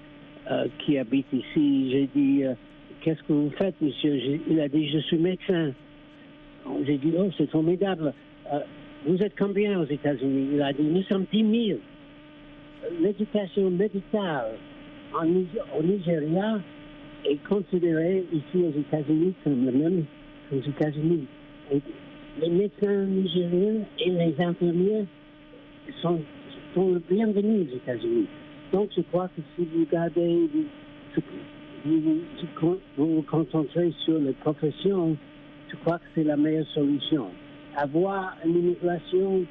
euh, 0.50 0.68
qui 0.80 0.98
habite 0.98 1.28
ici. 1.32 1.92
J'ai 1.92 2.10
dit, 2.14 2.44
qu'est-ce 3.02 3.22
que 3.24 3.34
vous 3.34 3.52
faites, 3.52 3.80
monsieur? 3.82 4.20
Il 4.50 4.60
a 4.60 4.68
dit, 4.68 4.90
je 4.90 5.00
suis 5.00 5.18
médecin. 5.18 5.72
J'ai 6.86 6.98
dit, 6.98 7.14
oh, 7.18 7.30
c'est 7.38 7.50
formidable. 7.50 8.14
Vous 9.06 9.22
êtes 9.22 9.38
combien 9.38 9.80
aux 9.80 9.86
États-Unis? 9.86 10.50
Il 10.54 10.62
a 10.62 10.74
dit, 10.74 10.84
nous 10.84 11.04
sommes 11.04 11.26
10 11.32 11.68
000. 11.68 11.80
L'éducation 13.02 13.70
médicale 13.70 14.56
en, 15.14 15.28
au 15.78 15.84
Nigeria 15.84 16.60
est 17.26 17.44
considérée 17.48 18.26
ici 18.32 18.64
aux 18.64 18.80
États-Unis 18.80 19.34
comme 19.44 19.66
le 19.66 19.72
même 19.72 20.06
qu'aux 20.50 20.62
États-Unis. 20.62 21.26
Les 22.42 22.50
médecins 22.50 23.06
nigériens 23.06 23.82
et 24.00 24.10
les 24.10 24.36
infirmiers 24.40 25.06
sont, 26.02 26.20
sont 26.74 27.02
bienvenus 27.10 27.68
aux 27.72 27.76
États-Unis. 27.76 28.28
Donc, 28.72 28.90
je 28.96 29.02
crois 29.02 29.28
que 29.30 29.42
si 29.56 29.66
vous 29.66 29.80
regardez, 29.82 30.48
vous 30.54 30.66
vous, 31.86 32.22
vous, 32.62 32.78
vous 32.98 33.22
concentrez 33.24 33.92
sur 34.04 34.20
les 34.20 34.34
professions, 34.34 35.16
je 35.70 35.76
crois 35.78 35.98
que 35.98 36.06
c'est 36.16 36.24
la 36.24 36.38
meilleure 36.38 36.68
solution. 36.68 37.28
Avoir 37.76 38.36
une 38.46 38.58
immigration 38.58 39.44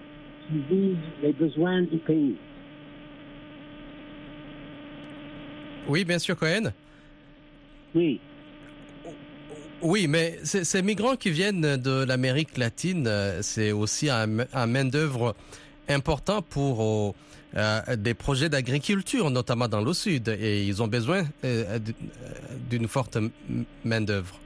qui 0.47 0.59
vise 0.71 0.97
les 1.23 1.33
besoins 1.33 1.83
du 1.83 1.99
pays. 1.99 2.37
Oui, 5.89 6.05
bien 6.05 6.19
sûr, 6.19 6.37
Cohen. 6.37 6.73
Oui. 7.95 8.21
Oui, 9.81 10.07
mais 10.09 10.39
ces 10.43 10.83
migrants 10.83 11.17
qui 11.17 11.31
viennent 11.31 11.77
de 11.77 12.05
l'Amérique 12.05 12.59
latine, 12.59 13.09
c'est 13.43 13.73
aussi 13.73 14.11
un, 14.11 14.41
un 14.53 14.67
main-d'œuvre 14.67 15.35
important 15.89 16.43
pour 16.43 17.15
euh, 17.57 17.81
des 17.97 18.13
projets 18.13 18.51
d'agriculture, 18.51 19.31
notamment 19.31 19.69
dans 19.69 19.81
le 19.81 19.95
sud, 19.95 20.29
et 20.29 20.65
ils 20.65 20.83
ont 20.83 20.87
besoin 20.87 21.23
euh, 21.45 21.79
d'une 22.69 22.87
forte 22.87 23.17
main-d'œuvre. 23.85 24.39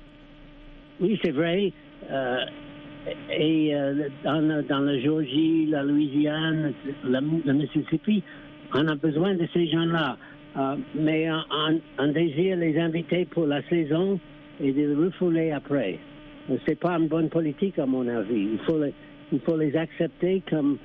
Oui, 1.00 1.18
c'est 1.22 1.32
vrai. 1.32 1.72
Euh, 2.10 2.36
et 3.36 3.74
dans, 4.22 4.62
dans, 4.68 4.78
la 4.78 5.00
Géorgie, 5.00 5.66
la 5.66 5.82
Louisiane, 5.82 6.72
le 7.02 7.52
Mississippi, 7.52 8.22
on 8.72 8.86
a 8.86 8.94
besoin 8.94 9.34
de 9.34 9.48
ces 9.52 9.68
gens-là. 9.68 10.16
Mais 10.94 11.30
on, 11.30 11.80
on 11.98 12.08
désire 12.08 12.56
les 12.56 12.78
inviter 12.78 13.24
pour 13.26 13.46
la 13.46 13.62
saison 13.68 14.20
et 14.60 14.72
de 14.72 14.80
les 14.80 14.94
refouler 14.94 15.50
après. 15.52 15.98
C'est 16.66 16.78
pas 16.78 16.98
une 16.98 17.08
bonne 17.08 17.28
politique, 17.28 17.78
à 17.78 17.86
mon 17.86 18.06
avis. 18.08 18.48
Il 18.52 18.58
faut 18.66 18.78
les, 18.82 18.92
il 19.32 19.40
faut 19.40 19.56
les 19.56 19.74
accepter 19.76 20.42
comme 20.48 20.78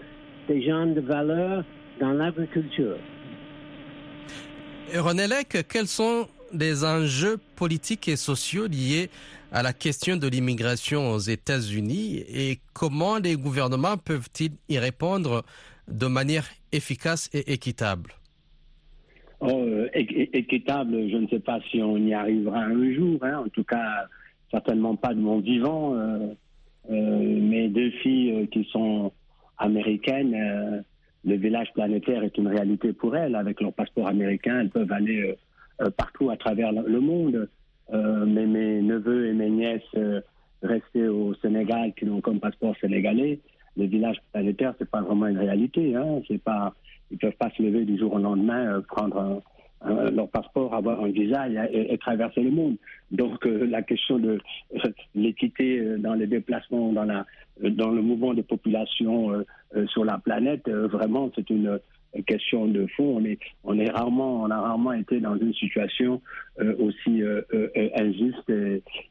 des 0.47 0.63
gens 0.65 0.85
de 0.85 1.01
valeur 1.01 1.63
dans 1.99 2.13
l'agriculture. 2.13 2.97
René 4.95 5.27
Lec, 5.27 5.65
quels 5.67 5.87
sont 5.87 6.27
les 6.53 6.85
enjeux 6.85 7.37
politiques 7.55 8.07
et 8.07 8.15
sociaux 8.15 8.67
liés 8.67 9.09
à 9.51 9.63
la 9.63 9.73
question 9.73 10.15
de 10.15 10.27
l'immigration 10.27 11.11
aux 11.11 11.19
États-Unis 11.19 12.23
et 12.29 12.59
comment 12.73 13.17
les 13.17 13.35
gouvernements 13.35 13.97
peuvent-ils 13.97 14.53
y 14.69 14.79
répondre 14.79 15.43
de 15.87 16.07
manière 16.07 16.45
efficace 16.71 17.29
et 17.33 17.51
équitable? 17.51 18.13
Euh, 19.95 20.25
équitable, 20.33 21.09
je 21.09 21.17
ne 21.17 21.27
sais 21.27 21.39
pas 21.39 21.59
si 21.69 21.81
on 21.81 21.97
y 21.97 22.13
arrivera 22.13 22.59
un 22.59 22.93
jour. 22.93 23.19
hein. 23.23 23.43
En 23.45 23.49
tout 23.49 23.63
cas, 23.63 24.05
certainement 24.51 24.95
pas 24.95 25.13
de 25.13 25.19
mon 25.19 25.39
vivant. 25.39 25.95
Euh, 25.95 26.27
euh, 26.89 27.41
mes 27.41 27.67
deux 27.67 27.91
filles 27.91 28.47
qui 28.49 28.63
sont 28.71 29.11
américaines, 29.57 30.83
le 31.25 31.35
village 31.35 31.71
planétaire 31.73 32.23
est 32.23 32.37
une 32.37 32.47
réalité 32.47 32.93
pour 32.93 33.15
elles. 33.15 33.35
Avec 33.35 33.59
leur 33.59 33.73
passeport 33.73 34.07
américain, 34.07 34.59
elles 34.61 34.69
peuvent 34.69 34.91
aller 34.91 35.35
partout 35.97 36.29
à 36.29 36.37
travers 36.37 36.71
le 36.71 36.99
monde. 36.99 37.49
Mais 37.91 38.45
mes 38.45 38.81
neveux 38.81 39.27
et 39.27 39.33
mes 39.33 39.49
nièces 39.49 39.95
restés 40.61 41.07
au 41.07 41.33
Sénégal, 41.35 41.93
qui 41.93 42.05
n'ont 42.05 42.21
comme 42.21 42.39
passeport 42.39 42.75
sénégalais, 42.79 43.39
le 43.77 43.85
village 43.85 44.17
planétaire, 44.33 44.73
c'est 44.77 44.89
pas 44.89 45.01
vraiment 45.01 45.27
une 45.27 45.37
réalité. 45.37 45.95
Hein. 45.95 46.21
C'est 46.27 46.41
pas, 46.41 46.73
ils 47.11 47.17
peuvent 47.17 47.37
pas 47.37 47.49
se 47.55 47.61
lever 47.61 47.85
du 47.85 47.97
jour 47.97 48.13
au 48.13 48.19
lendemain, 48.19 48.73
euh, 48.73 48.81
prendre 48.81 49.41
un- 49.81 50.11
leur 50.11 50.29
passeport, 50.29 50.73
avoir 50.73 51.03
un 51.03 51.09
visa 51.09 51.47
et, 51.71 51.97
traverser 51.97 52.41
le 52.41 52.51
monde. 52.51 52.77
Donc 53.11 53.45
euh, 53.45 53.65
la 53.65 53.81
question 53.81 54.19
de 54.19 54.39
euh, 54.75 54.89
l'équité 55.15 55.79
euh, 55.79 55.97
dans 55.97 56.13
les 56.13 56.27
déplacements, 56.27 56.91
dans 56.91 57.03
la, 57.05 57.25
euh, 57.63 57.69
dans 57.69 57.89
le 57.89 58.01
mouvement 58.01 58.33
de 58.33 58.41
population 58.41 59.31
euh, 59.31 59.43
euh, 59.75 59.87
sur 59.87 60.05
la 60.05 60.17
planète, 60.17 60.67
euh, 60.67 60.87
vraiment, 60.87 61.31
c'est 61.35 61.49
une 61.49 61.67
euh, 61.67 62.21
question 62.25 62.67
de 62.67 62.87
fond. 62.95 63.17
On 63.17 63.25
est, 63.25 63.39
on 63.63 63.77
est 63.79 63.89
rarement, 63.89 64.41
on 64.43 64.49
a 64.49 64.59
rarement 64.59 64.93
été 64.93 65.19
dans 65.19 65.37
une 65.37 65.53
situation 65.53 66.21
euh, 66.59 66.75
aussi 66.79 67.21
euh, 67.21 67.41
euh, 67.53 67.69
euh, 67.77 67.89
injuste 67.95 68.49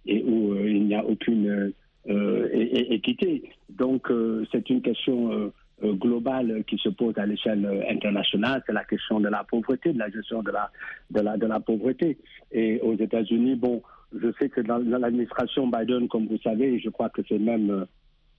et, 0.06 0.22
où 0.24 0.52
euh, 0.52 0.68
il 0.68 0.86
n'y 0.86 0.94
a 0.94 1.04
aucune 1.04 1.48
euh, 1.48 1.74
euh, 2.08 2.48
équité. 2.52 3.50
Donc 3.70 4.10
euh, 4.10 4.44
c'est 4.52 4.68
une 4.70 4.82
question 4.82 5.32
euh, 5.32 5.36
euh, 5.36 5.50
globale 5.82 6.64
qui 6.66 6.78
se 6.78 6.88
pose 6.88 7.16
à 7.18 7.26
l'échelle 7.26 7.64
euh, 7.66 7.82
internationale. 7.90 8.62
C'est 8.66 8.72
la 8.72 8.84
question 8.84 9.20
de 9.20 9.28
la 9.28 9.44
pauvreté, 9.44 9.92
de 9.92 9.98
la 9.98 10.10
gestion 10.10 10.42
de 10.42 10.50
la 10.50 10.70
de 11.10 11.20
la 11.20 11.36
de 11.36 11.46
la 11.46 11.60
pauvreté. 11.60 12.18
Et 12.52 12.80
aux 12.80 12.94
États-Unis, 12.94 13.56
bon, 13.56 13.82
je 14.14 14.28
sais 14.38 14.48
que 14.48 14.60
dans, 14.60 14.78
l'administration 14.78 15.66
Biden, 15.68 16.08
comme 16.08 16.26
vous 16.26 16.38
savez, 16.38 16.78
je 16.78 16.88
crois 16.88 17.10
que 17.10 17.22
c'est 17.28 17.38
même 17.38 17.70
euh, 17.70 17.84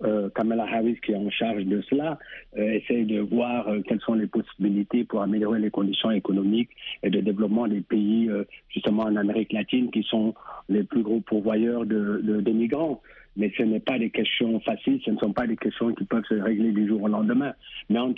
euh, 0.04 0.30
Kamala 0.30 0.64
Harris 0.64 1.00
qui 1.04 1.12
est 1.12 1.16
en 1.16 1.30
charge 1.30 1.64
de 1.66 1.82
cela, 1.90 2.20
euh, 2.58 2.72
essaye 2.72 3.06
de 3.06 3.20
voir 3.20 3.68
euh, 3.68 3.82
quelles 3.82 4.02
sont 4.02 4.14
les 4.14 4.28
possibilités 4.28 5.04
pour 5.04 5.22
améliorer 5.22 5.60
les 5.60 5.72
conditions 5.72 6.12
économiques 6.12 6.70
et 7.04 7.10
de 7.10 7.20
développement 7.20 7.68
des 7.68 7.82
pays, 7.82 8.30
euh, 8.30 8.44
justement 8.70 9.04
en 9.04 9.16
Amérique 9.16 9.54
latine, 9.54 9.90
qui 9.92 10.04
sont 10.04 10.34
les 10.70 10.84
plus 10.84 11.02
gros 11.02 11.22
pourvoyeurs 11.22 11.86
de 11.86 12.52
migrants. 12.52 13.02
Mais 13.38 13.52
ce 13.56 13.64
n'est 13.64 13.80
pas 13.80 13.98
des 14.00 14.10
questions 14.10 14.60
faciles, 14.60 15.00
ce 15.06 15.12
ne 15.12 15.18
sont 15.18 15.32
pas 15.32 15.48
des 15.48 15.56
questions 15.56 15.94
qui 15.94 16.04
peuvent 16.04 16.26
se 16.28 16.34
régler 16.34 16.72
du 16.72 16.88
jour 16.88 17.04
au 17.04 17.08
lendemain. 17.08 17.54
Mais 17.90 18.00
en, 18.00 18.12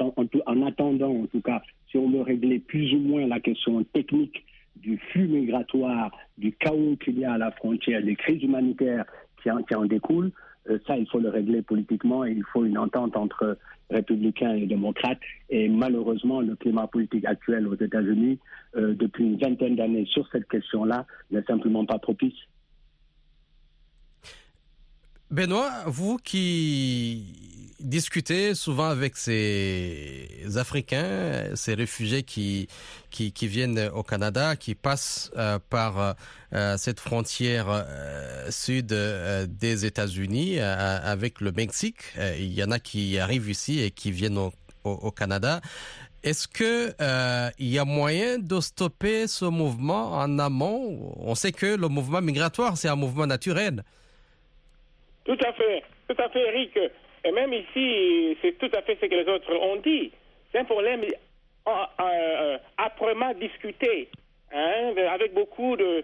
attendant, 0.65 1.11
en 1.11 1.25
tout 1.25 1.41
cas, 1.41 1.61
si 1.91 1.97
on 1.97 2.09
veut 2.09 2.21
régler 2.21 2.59
plus 2.59 2.93
ou 2.93 2.99
moins 2.99 3.27
la 3.27 3.39
question 3.39 3.83
technique 3.83 4.45
du 4.77 4.97
flux 4.97 5.27
migratoire, 5.27 6.11
du 6.37 6.53
chaos 6.53 6.95
qu'il 7.03 7.19
y 7.19 7.25
a 7.25 7.33
à 7.33 7.37
la 7.37 7.51
frontière, 7.51 8.01
des 8.01 8.15
crises 8.15 8.41
humanitaires 8.41 9.05
qui 9.43 9.51
en, 9.51 9.61
qui 9.61 9.75
en 9.75 9.85
découlent, 9.85 10.31
euh, 10.69 10.79
ça, 10.87 10.97
il 10.97 11.07
faut 11.07 11.19
le 11.19 11.29
régler 11.29 11.61
politiquement 11.61 12.25
et 12.25 12.31
il 12.31 12.43
faut 12.43 12.65
une 12.65 12.77
entente 12.77 13.15
entre 13.15 13.57
républicains 13.89 14.53
et 14.53 14.65
démocrates. 14.65 15.19
Et 15.49 15.67
malheureusement, 15.67 16.41
le 16.41 16.55
climat 16.55 16.87
politique 16.87 17.25
actuel 17.25 17.67
aux 17.67 17.75
États-Unis, 17.75 18.39
euh, 18.75 18.93
depuis 18.93 19.25
une 19.25 19.37
vingtaine 19.37 19.75
d'années 19.75 20.05
sur 20.05 20.27
cette 20.31 20.47
question-là, 20.47 21.05
n'est 21.31 21.43
simplement 21.43 21.85
pas 21.85 21.99
propice. 21.99 22.37
Benoît, 25.31 25.83
vous 25.85 26.17
qui 26.17 27.49
discutez 27.79 28.55
souvent 28.55 28.89
avec 28.89 29.15
ces 29.15 30.27
Africains, 30.55 31.55
ces 31.55 31.75
réfugiés 31.75 32.23
qui, 32.23 32.67
qui, 33.11 33.47
viennent 33.47 33.91
au 33.93 34.01
Canada, 34.01 34.55
qui 34.55 34.73
passent 34.73 35.29
euh, 35.37 35.59
par 35.69 36.15
euh, 36.53 36.77
cette 36.77 36.99
frontière 36.99 37.67
euh, 37.69 38.49
sud 38.49 38.87
des 38.87 39.85
États-Unis 39.85 40.59
avec 40.59 41.41
le 41.41 41.51
Mexique, 41.51 42.01
il 42.17 42.51
y 42.51 42.63
en 42.63 42.71
a 42.71 42.79
qui 42.79 43.19
arrivent 43.19 43.51
ici 43.51 43.81
et 43.81 43.91
qui 43.91 44.11
viennent 44.11 44.39
au, 44.83 45.11
Canada. 45.11 45.61
Est-ce 46.23 46.47
que 46.47 46.93
il 47.59 47.67
y 47.67 47.77
a 47.77 47.85
moyen 47.85 48.39
de 48.39 48.59
stopper 48.59 49.27
ce 49.27 49.45
mouvement 49.45 50.13
en 50.13 50.39
amont? 50.39 51.13
On 51.17 51.35
sait 51.35 51.51
que 51.51 51.67
le 51.67 51.87
mouvement 51.87 52.21
migratoire, 52.21 52.77
c'est 52.77 52.89
un 52.89 52.95
mouvement 52.95 53.27
naturel. 53.27 53.83
Tout 55.29 55.37
à 55.45 55.53
fait, 55.53 55.83
tout 56.07 56.15
à 56.19 56.27
fait, 56.29 56.47
Eric. 56.47 56.79
Et 57.23 57.31
même 57.31 57.53
ici, 57.53 58.35
c'est 58.41 58.57
tout 58.57 58.71
à 58.73 58.81
fait 58.81 58.97
ce 58.99 59.05
que 59.05 59.13
les 59.13 59.31
autres 59.31 59.53
ont 59.53 59.75
dit. 59.75 60.11
C'est 60.51 60.57
un 60.57 60.65
problème 60.65 61.03
euh, 61.03 61.71
euh, 62.01 62.57
âprement 62.79 63.31
discuté, 63.35 64.09
hein, 64.51 64.91
avec 65.11 65.35
beaucoup 65.35 65.75
de, 65.75 66.03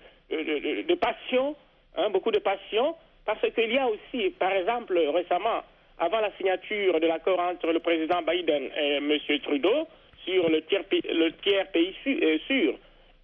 passion, 1.01 1.55
hein, 1.97 2.11
beaucoup 2.11 2.29
de 2.29 2.37
passion, 2.37 2.95
parce 3.25 3.41
qu'il 3.49 3.73
y 3.73 3.79
a 3.79 3.87
aussi, 3.87 4.29
par 4.37 4.51
exemple, 4.51 4.95
récemment, 4.95 5.63
avant 5.97 6.19
la 6.19 6.31
signature 6.37 6.99
de 6.99 7.07
l'accord 7.07 7.39
entre 7.39 7.71
le 7.71 7.79
président 7.79 8.21
Biden 8.21 8.69
et 8.77 8.97
M. 8.97 9.11
Trudeau 9.41 9.87
sur 10.23 10.47
le 10.51 10.61
tiers, 10.65 10.83
le 10.91 11.31
tiers 11.41 11.71
pays 11.71 11.95
euh, 12.05 12.37
sûr, 12.45 12.75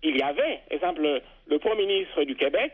il 0.02 0.18
y 0.18 0.24
avait, 0.24 0.62
exemple, 0.72 1.22
le 1.46 1.60
Premier 1.60 1.86
ministre 1.86 2.24
du 2.24 2.36
Québec, 2.36 2.72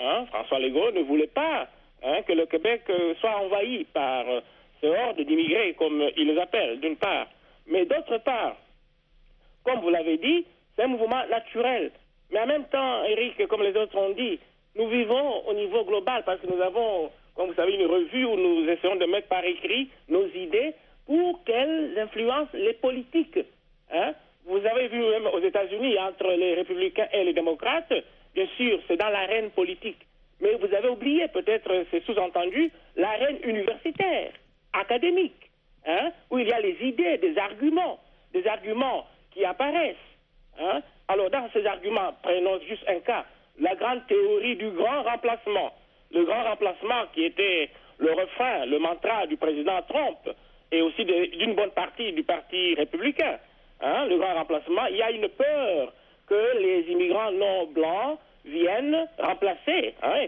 hein, 0.00 0.26
François 0.26 0.60
Legault, 0.60 0.92
ne 0.92 1.00
voulait 1.00 1.26
pas 1.26 1.66
hein, 2.04 2.22
que 2.26 2.32
le 2.32 2.46
Québec 2.46 2.82
euh, 2.90 3.14
soit 3.20 3.36
envahi 3.36 3.84
par 3.92 4.28
euh, 4.28 4.40
ce 4.80 4.86
horde 4.86 5.20
d'immigrés, 5.20 5.74
comme 5.74 6.00
euh, 6.00 6.10
ils 6.16 6.26
les 6.26 6.40
appellent, 6.40 6.80
d'une 6.80 6.96
part. 6.96 7.26
Mais 7.66 7.84
d'autre 7.86 8.18
part, 8.18 8.56
comme 9.64 9.80
vous 9.80 9.90
l'avez 9.90 10.18
dit, 10.18 10.44
c'est 10.74 10.82
un 10.82 10.88
mouvement 10.88 11.24
naturel. 11.28 11.92
Mais 12.30 12.40
en 12.40 12.46
même 12.46 12.64
temps, 12.64 13.04
Eric, 13.04 13.46
comme 13.46 13.62
les 13.62 13.76
autres 13.76 13.96
ont 13.96 14.10
dit, 14.10 14.38
nous 14.74 14.88
vivons 14.88 15.46
au 15.46 15.54
niveau 15.54 15.84
global 15.84 16.22
parce 16.24 16.40
que 16.40 16.46
nous 16.46 16.60
avons, 16.60 17.10
comme 17.36 17.48
vous 17.48 17.54
savez, 17.54 17.74
une 17.74 17.86
revue 17.86 18.24
où 18.24 18.36
nous 18.36 18.68
essayons 18.68 18.96
de 18.96 19.06
mettre 19.06 19.28
par 19.28 19.44
écrit 19.44 19.90
nos 20.08 20.26
idées 20.28 20.74
pour 21.06 21.44
qu'elles 21.44 21.98
influencent 21.98 22.50
les 22.54 22.72
politiques. 22.74 23.38
Hein? 23.92 24.14
Vous 24.46 24.64
avez 24.64 24.88
vu 24.88 24.98
même 24.98 25.26
aux 25.26 25.40
États-Unis, 25.40 25.98
entre 25.98 26.28
les 26.32 26.54
républicains 26.54 27.08
et 27.12 27.24
les 27.24 27.32
démocrates, 27.32 27.92
bien 28.34 28.46
sûr, 28.56 28.80
c'est 28.88 28.96
dans 28.96 29.10
l'arène 29.10 29.50
politique. 29.50 29.98
Mais 30.42 30.54
vous 30.56 30.74
avez 30.74 30.88
oublié, 30.88 31.28
peut-être 31.28 31.70
c'est 31.90 32.04
sous-entendu, 32.04 32.70
l'arène 32.96 33.38
universitaire, 33.44 34.32
académique, 34.72 35.50
hein, 35.86 36.10
où 36.30 36.38
il 36.38 36.48
y 36.48 36.52
a 36.52 36.60
les 36.60 36.76
idées, 36.82 37.16
des 37.18 37.38
arguments, 37.38 38.00
des 38.34 38.44
arguments 38.46 39.06
qui 39.30 39.44
apparaissent. 39.44 39.96
hein. 40.60 40.82
Alors, 41.08 41.30
dans 41.30 41.48
ces 41.52 41.64
arguments, 41.64 42.12
prenons 42.22 42.58
juste 42.68 42.84
un 42.88 42.98
cas, 43.00 43.24
la 43.60 43.74
grande 43.76 44.06
théorie 44.08 44.56
du 44.56 44.70
grand 44.70 45.02
remplacement. 45.04 45.72
Le 46.10 46.24
grand 46.24 46.42
remplacement 46.44 47.06
qui 47.14 47.24
était 47.24 47.70
le 47.98 48.12
refrain, 48.12 48.66
le 48.66 48.78
mantra 48.80 49.26
du 49.26 49.36
président 49.36 49.80
Trump 49.88 50.18
et 50.72 50.82
aussi 50.82 51.04
d'une 51.04 51.54
bonne 51.54 51.70
partie 51.70 52.12
du 52.12 52.22
Parti 52.24 52.74
républicain. 52.74 53.38
hein, 53.80 54.06
le 54.06 54.18
grand 54.18 54.34
remplacement, 54.34 54.86
il 54.86 54.96
y 54.96 55.02
a 55.02 55.10
une 55.10 55.28
peur 55.28 55.92
que 56.26 56.58
les 56.58 56.80
immigrants 56.90 57.30
non 57.32 57.66
blancs 57.66 58.18
viennent 58.44 59.06
remplacer, 59.18 59.94
hein, 60.02 60.26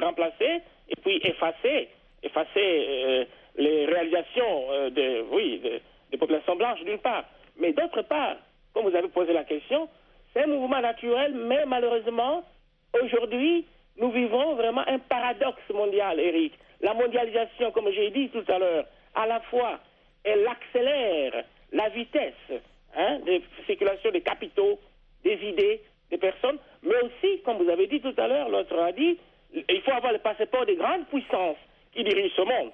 remplacer 0.00 0.60
et 0.88 0.96
puis 1.02 1.20
effacer, 1.24 1.88
effacer 2.22 2.48
euh, 2.58 3.24
les 3.56 3.86
réalisations 3.86 4.66
euh, 4.72 4.90
de, 4.90 5.24
oui, 5.30 5.58
de- 5.60 5.80
des 6.10 6.18
populations 6.18 6.56
blanches 6.56 6.82
d'une 6.84 6.98
part. 6.98 7.24
Mais 7.58 7.72
d'autre 7.72 8.02
part, 8.02 8.36
comme 8.72 8.88
vous 8.88 8.96
avez 8.96 9.08
posé 9.08 9.32
la 9.32 9.44
question, 9.44 9.88
c'est 10.32 10.42
un 10.42 10.46
mouvement 10.48 10.80
naturel, 10.80 11.32
mais 11.34 11.64
malheureusement, 11.66 12.44
aujourd'hui, 13.02 13.64
nous 13.98 14.10
vivons 14.10 14.54
vraiment 14.54 14.82
un 14.88 14.98
paradoxe 14.98 15.62
mondial, 15.72 16.18
Eric. 16.18 16.52
La 16.80 16.94
mondialisation, 16.94 17.70
comme 17.70 17.90
j'ai 17.92 18.10
dit 18.10 18.28
tout 18.30 18.44
à 18.48 18.58
l'heure, 18.58 18.84
à 19.14 19.26
la 19.26 19.40
fois, 19.42 19.78
elle 20.24 20.46
accélère 20.48 21.44
la 21.72 21.88
vitesse 21.90 22.34
hein, 22.96 23.20
de 23.20 23.40
circulation 23.66 24.10
des 24.10 24.20
capitaux, 24.22 24.80
des 25.22 25.38
idées, 25.44 25.80
des 26.14 26.18
personnes, 26.30 26.58
mais 26.82 26.94
aussi, 27.02 27.40
comme 27.44 27.58
vous 27.62 27.68
avez 27.70 27.86
dit 27.86 28.00
tout 28.00 28.14
à 28.16 28.26
l'heure, 28.28 28.48
l'autre 28.48 28.78
a 28.78 28.92
dit, 28.92 29.18
il 29.52 29.80
faut 29.82 29.92
avoir 29.92 30.12
le 30.12 30.18
passeport 30.18 30.64
des 30.66 30.76
grandes 30.76 31.06
puissances 31.08 31.56
qui 31.92 32.04
dirigent 32.04 32.34
ce 32.36 32.42
monde. 32.42 32.72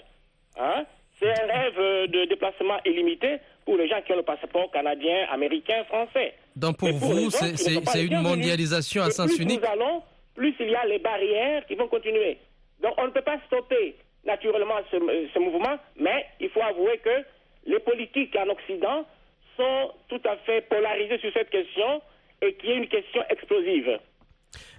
Hein? 0.59 0.85
C'est 1.19 1.29
un 1.43 1.47
rêve 1.47 2.11
de 2.11 2.25
déplacement 2.27 2.79
illimité 2.85 3.39
pour 3.65 3.77
les 3.77 3.89
gens 3.89 4.01
qui 4.03 4.13
ont 4.13 4.17
le 4.17 4.23
passeport 4.23 4.71
canadien, 4.71 5.27
américain, 5.31 5.85
français. 5.85 6.35
Donc 6.57 6.79
pour 6.79 6.91
vous, 6.93 7.31
c'est- 7.31 8.05
une 8.05 8.21
mondialisation 8.23 9.03
à 9.03 9.11
sens 9.11 9.35
plus 9.35 9.43
unique 9.45 9.61
nous 9.63 9.69
allons, 9.69 10.03
plus 10.35 10.55
il 10.61 10.71
y 10.71 10.75
a 10.75 10.85
les 10.87 10.99
barrières 10.99 11.67
qui 11.67 11.75
vont 11.75 11.89
continuer. 11.89 12.39
Donc 12.83 12.95
on 12.99 13.05
ne 13.05 13.11
peut 13.11 13.21
pas 13.23 13.39
stopper 13.47 13.95
naturellement 14.25 14.81
ce, 14.91 14.97
ce 15.35 15.39
mouvement, 15.39 15.77
mais 15.99 16.27
il 16.41 16.49
faut 16.51 16.63
avouer 16.63 16.99
que 16.99 17.17
les 17.67 17.79
politiques 17.81 18.35
en 18.37 18.49
Occident 18.49 19.05
sont 19.57 19.93
tout 20.09 20.21
à 20.25 20.37
fait 20.47 20.63
polarisées 20.69 21.19
sur 21.19 21.33
cette 21.35 21.51
question 21.51 22.01
et 22.43 22.55
qui 22.55 22.69
est 22.69 22.77
une 22.79 22.89
question 22.89 23.21
explosive. 23.31 23.99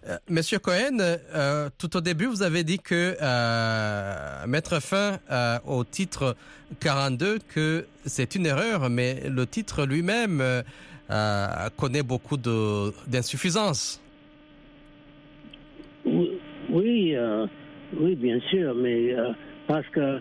Euh, 0.08 0.17
Monsieur 0.30 0.58
Cohen, 0.60 0.97
euh, 1.00 1.69
tout 1.78 1.95
au 1.95 2.02
début, 2.02 2.26
vous 2.26 2.41
avez 2.41 2.63
dit 2.63 2.80
que 2.80 3.15
euh, 3.21 4.47
mettre 4.47 4.82
fin 4.82 5.19
euh, 5.32 5.58
au 5.67 5.84
titre 5.84 6.36
42, 6.80 7.38
que 7.54 7.86
c'est 8.06 8.34
une 8.36 8.47
erreur, 8.47 8.89
mais 8.89 9.21
le 9.30 9.45
titre 9.45 9.86
lui-même 9.86 10.41
connaît 11.78 12.04
beaucoup 12.04 12.38
de- 12.38 12.91
d'insuffisances. 13.08 14.02
Oui, 16.06 16.32
oui, 16.69 17.15
euh, 17.15 17.45
oui, 18.00 18.15
bien 18.15 18.39
sûr, 18.50 18.74
mais 18.76 19.13
euh, 19.13 19.32
parce 19.67 19.86
que 19.89 20.19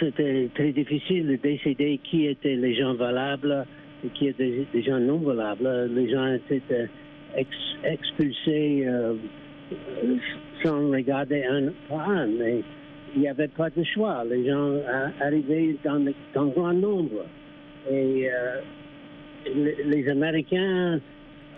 c'était 0.00 0.48
très 0.54 0.72
difficile 0.72 1.26
de 1.28 1.36
décider 1.36 2.00
qui 2.02 2.26
étaient 2.26 2.56
les 2.56 2.74
gens 2.74 2.94
valables 2.94 3.66
et 4.04 4.08
qui 4.08 4.28
étaient 4.28 4.66
des 4.72 4.82
gens 4.82 5.00
non 5.00 5.18
valables. 5.18 5.90
Les 5.94 6.10
gens 6.10 6.34
étaient 6.50 6.88
ex- 7.36 7.76
expulsés 7.84 8.84
euh, 8.86 9.14
sans 10.62 10.90
regarder 10.90 11.44
un 11.44 11.68
par 11.88 12.08
un. 12.10 12.26
Mais 12.26 12.62
il 13.14 13.22
n'y 13.22 13.28
avait 13.28 13.48
pas 13.48 13.70
de 13.70 13.82
choix. 13.84 14.24
Les 14.28 14.46
gens 14.46 14.76
arrivaient 15.20 15.76
dans, 15.84 16.46
grand 16.46 16.72
nombre. 16.72 17.24
Et 17.90 18.28
euh, 18.30 18.60
les, 19.86 20.08
Américains 20.08 21.00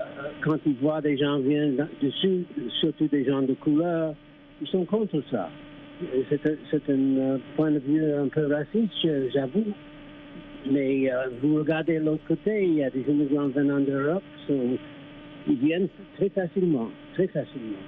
euh, 0.01 0.03
quand 0.43 0.59
ils 0.67 0.75
voient 0.75 1.01
des 1.01 1.17
gens 1.17 1.39
venir 1.39 1.87
dessus, 2.03 2.45
surtout 2.81 3.07
des 3.09 3.25
gens 3.25 3.43
de 3.43 3.55
couleur, 3.55 4.15
ils 4.61 4.69
sont 4.69 4.85
contre 4.85 5.23
ça. 5.31 5.49
Et 6.15 6.25
C'est 6.29 6.91
un, 6.91 7.39
point 7.57 7.71
de 7.71 7.79
vue 7.79 8.13
un 8.13 8.29
peu 8.29 8.47
raciste, 8.53 8.93
j'avoue. 9.33 9.73
Mais 10.71 11.11
euh, 11.13 11.29
vous 11.43 11.57
regardez 11.57 11.99
de 11.99 12.05
l'autre 12.05 12.27
côté, 12.27 12.65
il 12.65 12.75
y 12.75 12.85
a 12.85 12.91
des 12.91 13.05
immigrants 13.09 13.49
venant 13.49 13.81
d'Europe, 13.81 14.23
so, 14.47 14.55
ils 15.49 15.57
viennent 15.57 15.89
très 16.17 16.29
facilement, 16.29 16.91
très 17.15 17.29
facilement. 17.29 17.79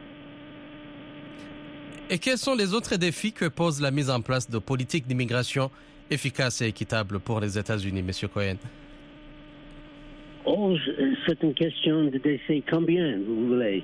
Et 2.11 2.19
quels 2.19 2.39
sont 2.39 2.55
les 2.55 2.73
autres 2.73 2.97
défis 2.97 3.33
que 3.33 3.47
pose 3.49 3.83
la 3.83 3.91
mise 3.91 4.11
en 4.11 4.21
place 4.23 4.49
de 4.49 4.59
politiques 4.59 5.07
d'immigration 5.07 5.71
efficaces 6.11 6.63
et 6.63 6.69
équitables 6.69 7.19
pour 7.21 7.41
les 7.41 7.59
États-Unis, 7.59 8.03
Monsieur 8.03 8.29
Cohen? 8.29 8.57
Oh, 10.47 10.75
c'est 11.27 11.43
une 11.43 11.53
question 11.53 12.05
de 12.05 12.17
décès. 12.19 12.63
Combien 12.71 13.19
vous 13.19 13.49
voulez? 13.49 13.83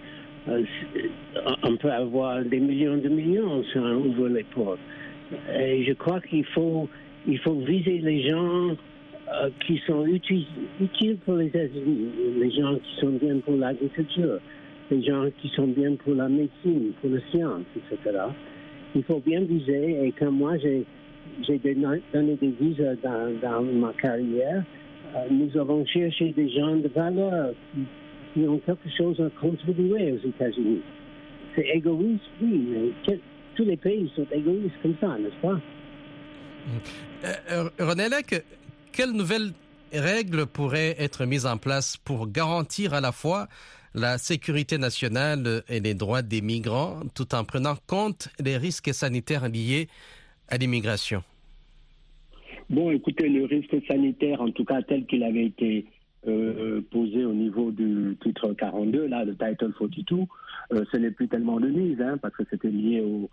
Euh, 0.48 0.62
c'est- 0.92 1.10
On 1.62 1.76
peut 1.76 1.92
avoir 1.92 2.42
des 2.42 2.60
millions 2.60 2.96
de 2.96 3.08
millions 3.08 3.62
si 3.64 3.78
on 3.78 3.96
ouvre 3.96 4.28
les 4.28 4.44
portes. 4.44 4.78
Et 5.54 5.84
je 5.84 5.92
crois 5.92 6.20
qu'il 6.20 6.44
faut, 6.46 6.88
il 7.26 7.38
faut 7.38 7.54
viser 7.54 7.98
les 7.98 8.28
gens 8.28 8.76
euh, 9.32 9.48
qui 9.66 9.80
sont 9.86 10.04
utiles, 10.04 10.46
pour 11.24 11.36
les 11.36 11.46
États-Unis, 11.46 12.08
les 12.38 12.50
gens 12.50 12.76
qui 12.76 13.00
sont 13.00 13.12
bien 13.12 13.38
pour 13.38 13.56
l'agriculture, 13.56 14.38
les 14.90 15.02
gens 15.02 15.26
qui 15.40 15.48
sont 15.48 15.68
bien 15.68 15.94
pour 15.94 16.14
la 16.14 16.28
médecine, 16.28 16.92
pour 17.00 17.10
la 17.10 17.20
science, 17.30 17.64
etc. 17.76 18.18
Il 18.94 19.02
faut 19.04 19.20
bien 19.24 19.40
viser. 19.40 20.06
Et 20.06 20.12
comme 20.12 20.36
moi, 20.36 20.58
j'ai 20.58 20.84
donné 22.12 22.36
des 22.36 22.54
visas 22.60 22.94
dans, 23.02 23.62
ma 23.62 23.92
carrière, 23.94 24.62
euh, 25.16 25.18
nous 25.30 25.56
avons 25.58 25.86
cherché 25.86 26.32
des 26.36 26.50
gens 26.50 26.76
de 26.76 26.88
valeur 26.88 27.54
qui, 28.34 28.46
ont 28.46 28.58
quelque 28.58 28.90
chose 28.96 29.18
à 29.20 29.30
contribuer 29.40 30.12
aux 30.12 30.28
États-Unis. 30.28 30.82
C'est 31.54 31.68
égoïste, 31.68 32.24
oui, 32.42 32.66
mais 32.68 33.16
tous 33.54 33.64
les 33.64 33.76
pays 33.76 34.10
sont 34.14 34.26
égoïstes 34.32 34.74
comme 34.82 34.96
ça, 35.00 35.16
n'est-ce 35.18 35.40
pas? 35.40 35.60
Euh, 37.24 37.34
euh, 37.50 37.68
René 37.80 38.08
Lec, 38.08 38.44
quelles 38.92 39.12
nouvelles 39.12 39.52
règles 39.92 40.46
pourraient 40.46 40.94
être 40.98 41.24
mises 41.24 41.46
en 41.46 41.56
place 41.56 41.96
pour 41.96 42.28
garantir 42.28 42.92
à 42.92 43.00
la 43.00 43.12
fois 43.12 43.48
la 43.94 44.18
sécurité 44.18 44.76
nationale 44.76 45.62
et 45.68 45.80
les 45.80 45.94
droits 45.94 46.22
des 46.22 46.42
migrants 46.42 47.00
tout 47.14 47.34
en 47.34 47.44
prenant 47.44 47.76
compte 47.86 48.28
des 48.40 48.56
risques 48.56 48.92
sanitaires 48.92 49.48
liés 49.48 49.88
à 50.48 50.58
l'immigration? 50.58 51.22
Bon, 52.68 52.90
écoutez, 52.90 53.28
le 53.28 53.44
risque 53.44 53.76
sanitaire, 53.86 54.40
en 54.40 54.50
tout 54.50 54.64
cas 54.64 54.82
tel 54.82 55.06
qu'il 55.06 55.22
avait 55.22 55.46
été 55.46 55.86
euh, 56.26 56.80
posé 56.90 57.24
au 57.24 57.32
niveau 57.32 57.70
du 57.70 58.16
titre 58.22 58.52
42, 58.52 59.06
là, 59.06 59.24
le 59.24 59.32
Title 59.32 59.72
42, 59.78 60.24
euh, 60.72 60.84
ce 60.90 60.96
n'est 60.96 61.10
plus 61.10 61.28
tellement 61.28 61.60
de 61.60 61.68
mise, 61.68 62.00
hein, 62.00 62.18
parce 62.20 62.34
que 62.36 62.44
c'était 62.50 62.70
lié 62.70 63.02
au, 63.02 63.28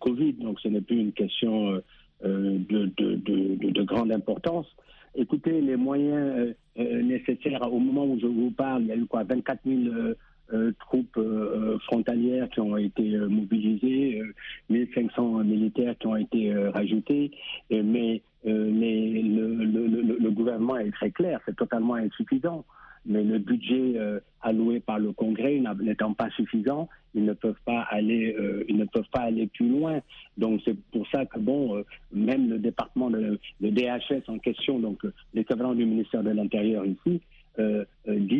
Covid, 0.00 0.34
donc 0.34 0.60
ce 0.60 0.68
n'est 0.68 0.80
plus 0.80 0.98
une 0.98 1.12
question 1.12 1.70
euh, 1.70 1.84
de, 2.24 2.86
de, 2.96 3.14
de, 3.16 3.54
de- 3.56 3.70
de 3.70 3.82
grande 3.82 4.12
importance. 4.12 4.66
Écoutez, 5.14 5.60
les 5.60 5.76
moyens 5.76 6.16
euh, 6.38 6.52
euh, 6.78 7.02
nécessaires, 7.02 7.60
au 7.72 7.78
moment 7.78 8.06
où 8.06 8.18
je 8.18 8.26
vous 8.26 8.50
parle, 8.50 8.82
il 8.82 8.88
y 8.88 8.92
a 8.92 8.96
eu 8.96 9.06
quoi 9.06 9.24
24 9.24 9.60
000 9.66 9.80
euh, 9.94 10.14
euh, 10.52 10.72
troupes 10.80 11.16
euh, 11.18 11.78
frontalières 11.86 12.48
qui 12.50 12.60
ont 12.60 12.76
été 12.76 13.14
euh, 13.14 13.28
mobilisées, 13.28 14.20
euh, 14.20 14.32
1500 14.70 15.44
militaires 15.44 15.96
qui 15.98 16.06
ont 16.06 16.16
été 16.16 16.52
euh, 16.52 16.70
rajoutés, 16.70 17.30
euh, 17.72 17.82
mais 17.84 18.22
euh, 18.46 18.70
le- 18.70 20.18
le 20.18 20.30
gouvernement 20.30 20.76
est 20.78 20.90
très 20.90 21.10
clair, 21.10 21.40
c'est 21.46 21.56
totalement 21.56 21.94
insuffisant. 21.94 22.64
Mais 23.04 23.22
le 23.24 23.38
budget 23.38 23.94
euh, 23.96 24.20
alloué 24.40 24.80
par 24.80 24.98
le 24.98 25.12
Congrès 25.12 25.60
n'étant 25.80 26.14
pas 26.14 26.30
suffisant, 26.30 26.88
ils 27.14 27.24
ne 27.24 27.32
peuvent 27.32 27.60
pas 27.64 27.80
aller, 27.90 28.34
euh, 28.38 28.64
ils 28.68 28.76
ne 28.76 28.84
peuvent 28.84 29.08
pas 29.12 29.20
aller 29.20 29.46
plus 29.48 29.68
loin. 29.68 30.00
Donc 30.38 30.60
c'est 30.64 30.76
pour 30.92 31.06
ça 31.08 31.26
que 31.26 31.38
bon, 31.38 31.76
euh, 31.76 31.84
même 32.12 32.48
le 32.48 32.58
département 32.58 33.10
de 33.10 33.38
le 33.60 33.70
DHS 33.70 34.28
en 34.28 34.38
question, 34.38 34.78
donc 34.78 35.02
l'équivalent 35.34 35.74
du 35.74 35.84
ministère 35.84 36.22
de 36.22 36.30
l'Intérieur 36.30 36.84
ici, 36.86 37.20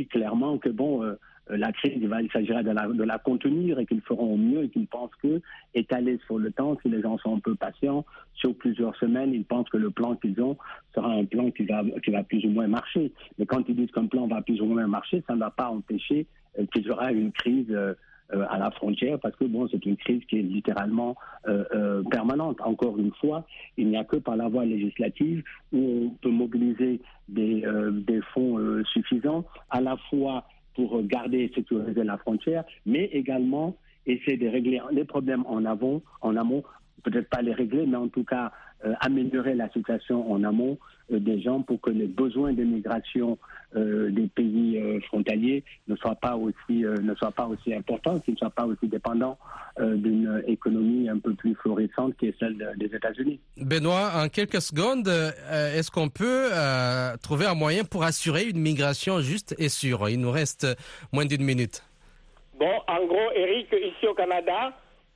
clairement 0.07 0.59
que 0.59 0.69
bon, 0.69 1.03
euh, 1.03 1.15
euh, 1.51 1.57
la 1.57 1.73
crise, 1.73 1.95
il, 1.97 2.31
s'agira 2.33 2.63
de 2.63 2.71
la, 2.71 2.87
de 2.87 3.03
la 3.03 3.19
contenir 3.19 3.79
et 3.79 3.87
qu'ils 3.87 4.01
feront 4.01 4.35
au 4.35 4.37
mieux 4.37 4.65
et 4.65 4.69
qu'ils 4.69 4.87
pensent 4.87 5.15
que 5.23 5.41
étaler 5.75 6.19
sur 6.27 6.39
le 6.39 6.53
temps, 6.53 6.79
si 6.83 6.89
les 6.89 7.03
gens 7.03 7.19
sont 7.19 7.37
un 7.37 7.41
peu 7.41 7.55
patients, 7.55 8.05
sur 8.35 8.55
plusieurs 8.55 8.95
semaines, 8.97 9.33
ils 9.35 9.45
pensent 9.45 9.69
que 9.69 9.77
le 9.77 9.91
plan 9.91 10.15
qu'ils 10.17 10.41
ont 10.41 10.57
sera 10.95 11.13
un 11.13 11.25
plan 11.25 11.51
qui 11.51 11.65
va, 11.65 11.83
qui 12.05 12.11
va 12.11 12.23
plus 12.23 12.45
ou 12.45 12.51
moins 12.51 12.69
marcher. 12.69 13.13
Mais 13.39 13.47
quand 13.47 13.63
ils 13.69 13.77
disent 13.77 13.91
qu'un 13.91 14.07
plan 14.07 14.27
va 14.27 14.43
plus 14.43 14.61
ou 14.61 14.67
moins 14.67 14.87
marcher, 14.87 15.23
ça 15.27 15.35
ne 15.35 15.41
va 15.41 15.51
pas 15.51 15.69
empêcher 15.69 16.27
euh, 16.59 16.67
qu'il 16.73 16.83
y 16.83 16.91
aura 16.91 17.13
une 17.13 17.33
crise 17.33 17.75
euh, 18.35 18.45
à 18.49 18.59
la 18.59 18.71
frontière 18.71 19.19
parce 19.19 19.37
que 19.37 19.45
bon, 19.45 19.69
c'est 19.71 19.85
une 19.85 19.97
crise 19.97 20.25
qui 20.25 20.39
est 20.39 20.43
littéralement 20.43 21.17
euh, 21.49 21.65
euh, 21.75 22.03
permanente. 22.11 22.59
Encore 22.63 22.99
une 22.99 23.13
fois, 23.21 23.47
il 23.77 23.89
n'y 23.89 23.97
a 23.97 24.05
que 24.05 24.17
par 24.17 24.37
la 24.37 24.49
voie 24.49 24.65
législative 24.65 25.43
où 25.73 26.07
on 26.07 26.11
peut 26.23 26.31
mobiliser 26.31 27.01
des, 27.29 27.65
des 28.07 28.21
fonds 28.35 28.59
suffisants, 28.93 29.45
à 29.71 29.81
la 29.81 29.97
fois 30.09 30.45
pour 30.75 31.03
garder 31.03 31.41
et 31.41 31.53
sécuriser 31.55 32.05
la 32.05 32.19
frontière, 32.19 32.65
mais 32.87 33.05
également 33.13 33.77
essayer 34.07 34.37
de 34.37 34.49
régler 34.49 34.81
les 34.91 35.05
problèmes 35.05 35.45
en 35.47 35.65
amont, 35.65 36.03
en 36.21 36.37
amont 36.37 36.63
peut-être 37.03 37.29
pas 37.29 37.43
les 37.43 37.53
régler, 37.53 37.87
mais 37.87 37.97
en 37.97 38.09
tout 38.09 38.25
cas 38.25 38.53
euh, 38.85 38.93
améliorer 39.01 39.55
la 39.55 39.69
situation 39.71 40.31
en 40.33 40.43
amont 40.45 40.77
euh, 41.13 41.19
des 41.21 41.41
gens 41.41 41.63
pour 41.63 41.81
que 41.81 41.91
les 41.91 42.07
besoins 42.07 42.53
de 42.53 42.63
migration 42.65 43.39
euh, 43.77 44.11
des 44.11 44.27
pays 44.27 44.79
euh, 44.79 45.01
frontaliers 45.03 45.63
ne 45.89 45.97
soient 45.97 46.17
pas 46.17 46.37
aussi 46.37 46.85
euh, 46.85 46.97
ne 46.99 47.15
soient 47.15 47.31
pas 47.33 47.47
aussi 47.47 47.73
importants, 47.75 48.19
qu'ils 48.21 48.35
ne 48.35 48.39
soient 48.39 48.51
pas 48.51 48.67
aussi 48.67 48.87
dépendants 48.89 49.39
euh, 49.81 49.95
d'une 49.97 50.43
économie 50.47 51.09
un 51.09 51.19
peu 51.19 51.33
plus 51.35 51.55
florissante 51.57 52.17
qui 52.19 52.27
est 52.27 52.39
celle 52.39 52.57
de- 52.59 52.77
des 52.77 52.95
États-Unis. 52.95 53.41
Benoît, 53.57 54.11
en 54.17 54.29
quelques 54.29 54.61
secondes, 54.61 55.09
euh, 55.09 55.31
est-ce 55.77 55.91
qu'on 55.91 56.09
peut 56.09 56.49
euh, 56.53 57.17
trouver 57.23 57.47
un 57.47 57.55
moyen 57.55 57.85
pour 57.85 58.03
assurer 58.05 58.45
une 58.49 58.59
migration 58.61 59.21
juste 59.21 59.55
et 59.59 59.69
sûre? 59.69 60.09
Il 60.09 60.21
nous 60.21 60.31
reste 60.31 60.67
moins 61.13 61.25
d'une 61.25 61.45
minute. 61.45 61.83
Bon, 62.59 62.71
en 62.87 63.07
gros, 63.07 63.31
Eric, 63.35 63.69
ici 63.73 64.07
au 64.07 64.15
Canada, 64.15 64.73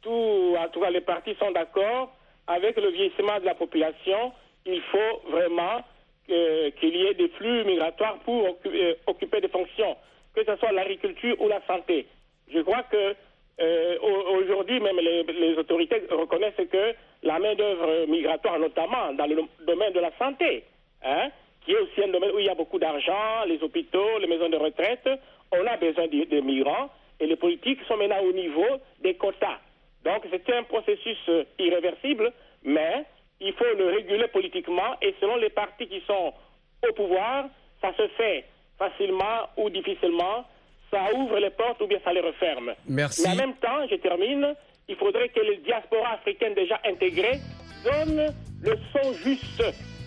tout, 0.07 0.57
en 0.59 0.69
tout 0.69 0.81
cas, 0.81 0.90
les 0.90 1.01
partis 1.01 1.35
sont 1.38 1.51
d'accord 1.51 2.12
avec 2.47 2.77
le 2.77 2.88
vieillissement 2.90 3.38
de 3.40 3.45
la 3.45 3.55
population. 3.55 4.33
Il 4.64 4.81
faut 4.92 5.14
vraiment 5.31 5.83
qu'il 6.27 6.97
y 6.97 7.07
ait 7.07 7.14
des 7.14 7.29
flux 7.38 7.64
migratoires 7.64 8.19
pour 8.25 8.57
euh, 8.66 8.95
occuper 9.07 9.40
des 9.40 9.49
fonctions, 9.49 9.97
que 10.35 10.45
ce 10.45 10.57
soit 10.57 10.73
l'agriculture 10.73 11.37
ou 11.40 11.49
la 11.49 11.61
santé. 11.66 12.07
Je 12.53 12.61
crois 12.61 12.83
que 12.90 13.14
euh, 13.61 13.99
au- 14.03 14.37
aujourd'hui, 14.42 14.81
même 14.81 14.99
les, 14.99 15.55
autorités 15.57 16.03
reconnaissent 16.11 16.69
que 16.71 16.95
la 17.23 17.38
main-d'œuvre 17.38 18.07
migratoire, 18.09 18.59
notamment 18.59 19.12
dans 19.14 19.27
le 19.27 19.37
domaine 19.66 19.92
de 19.92 20.01
la 20.01 20.11
santé, 20.19 20.64
hein, 21.05 21.29
qui 21.64 21.73
est 21.73 21.79
aussi 21.79 22.03
un 22.05 22.09
domaine 22.09 22.33
où 22.33 22.38
il 22.38 22.47
y 22.47 22.51
a 22.51 22.55
beaucoup 22.55 22.79
d'argent, 22.79 23.45
les 23.47 23.62
hôpitaux, 23.62 24.19
les 24.21 24.27
maisons 24.27 24.49
de 24.49 24.57
retraite, 24.57 25.09
on 25.53 25.64
a 25.66 25.77
besoin 25.77 26.07
de, 26.09 26.25
de 26.25 26.40
migrants 26.40 26.90
et 27.21 27.27
les 27.27 27.37
politiques 27.37 27.81
sont 27.88 27.97
maintenant 27.97 28.23
au 28.23 28.33
niveau 28.33 28.66
des 29.01 29.14
quotas. 29.14 29.59
Donc 30.04 30.24
c'est 30.30 30.54
un 30.54 30.62
processus 30.64 31.18
euh, 31.28 31.44
irréversible, 31.59 32.32
mais 32.64 33.04
il 33.40 33.52
faut 33.54 33.64
le 33.76 33.87
réguler 33.88 34.28
politiquement 34.28 34.96
et 35.02 35.14
selon 35.20 35.37
les 35.37 35.50
partis 35.50 35.88
qui 35.88 36.00
sont 36.06 36.32
au 36.88 36.92
pouvoir, 36.92 37.46
ça 37.80 37.92
se 37.96 38.06
fait 38.16 38.44
facilement 38.78 39.48
ou 39.56 39.70
difficilement, 39.70 40.44
ça 40.90 41.12
ouvre 41.14 41.38
les 41.38 41.50
portes 41.50 41.80
ou 41.82 41.87
bien 41.87 41.98
ça 42.04 42.12
les 42.12 42.20
referme. 42.20 42.74
Merci. 42.88 43.22
Mais 43.24 43.32
en 43.32 43.37
même 43.37 43.56
temps, 43.56 43.87
je 43.90 43.96
termine, 43.96 44.54
il 44.88 44.96
faudrait 44.96 45.28
que 45.30 45.40
les 45.40 45.59
diasporas 45.59 46.14
africaines 46.14 46.54
déjà 46.54 46.80
intégrées 46.85 47.40
donnent 47.85 48.35
le 48.62 48.76
son 48.92 49.12
juste 49.14 49.62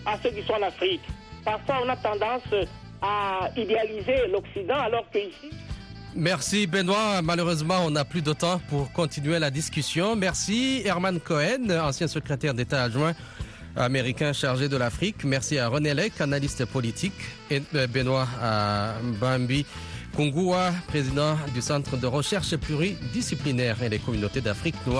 à 0.06 0.16
ceux 0.18 0.30
qui 0.30 0.42
sont 0.42 0.54
en 0.54 0.62
Afrique. 0.62 1.02
Parfois, 1.44 1.76
on 1.84 1.88
a 1.88 1.96
tendance 1.96 2.54
à 3.02 3.48
idéaliser 3.56 4.26
l'Occident 4.28 4.78
alors 4.78 5.08
qu'ici, 5.10 5.50
Merci 6.16 6.66
Benoît. 6.66 7.22
Malheureusement, 7.22 7.84
on 7.86 7.90
n'a 7.90 8.04
plus 8.04 8.22
de 8.22 8.32
temps 8.32 8.60
pour 8.68 8.92
continuer 8.92 9.38
la 9.38 9.50
discussion. 9.50 10.16
Merci 10.16 10.82
Herman 10.84 11.20
Cohen, 11.20 11.70
ancien 11.82 12.08
secrétaire 12.08 12.54
d'État 12.54 12.82
adjoint 12.82 13.14
américain 13.76 14.32
chargé 14.32 14.68
de 14.68 14.76
l'Afrique. 14.76 15.24
Merci 15.24 15.58
à 15.58 15.68
René 15.68 15.94
Lec, 15.94 16.20
analyste 16.20 16.64
politique, 16.64 17.14
et 17.50 17.62
euh, 17.74 17.86
Benoît 17.86 18.26
Bambi 19.20 19.64
Kungua, 20.16 20.72
président 20.88 21.36
du 21.54 21.60
Centre 21.60 21.96
de 21.96 22.06
recherche 22.06 22.56
pluridisciplinaire 22.56 23.82
et 23.82 23.88
des 23.88 23.98
communautés 23.98 24.40
d'Afrique 24.40 24.74
noire 24.86 24.98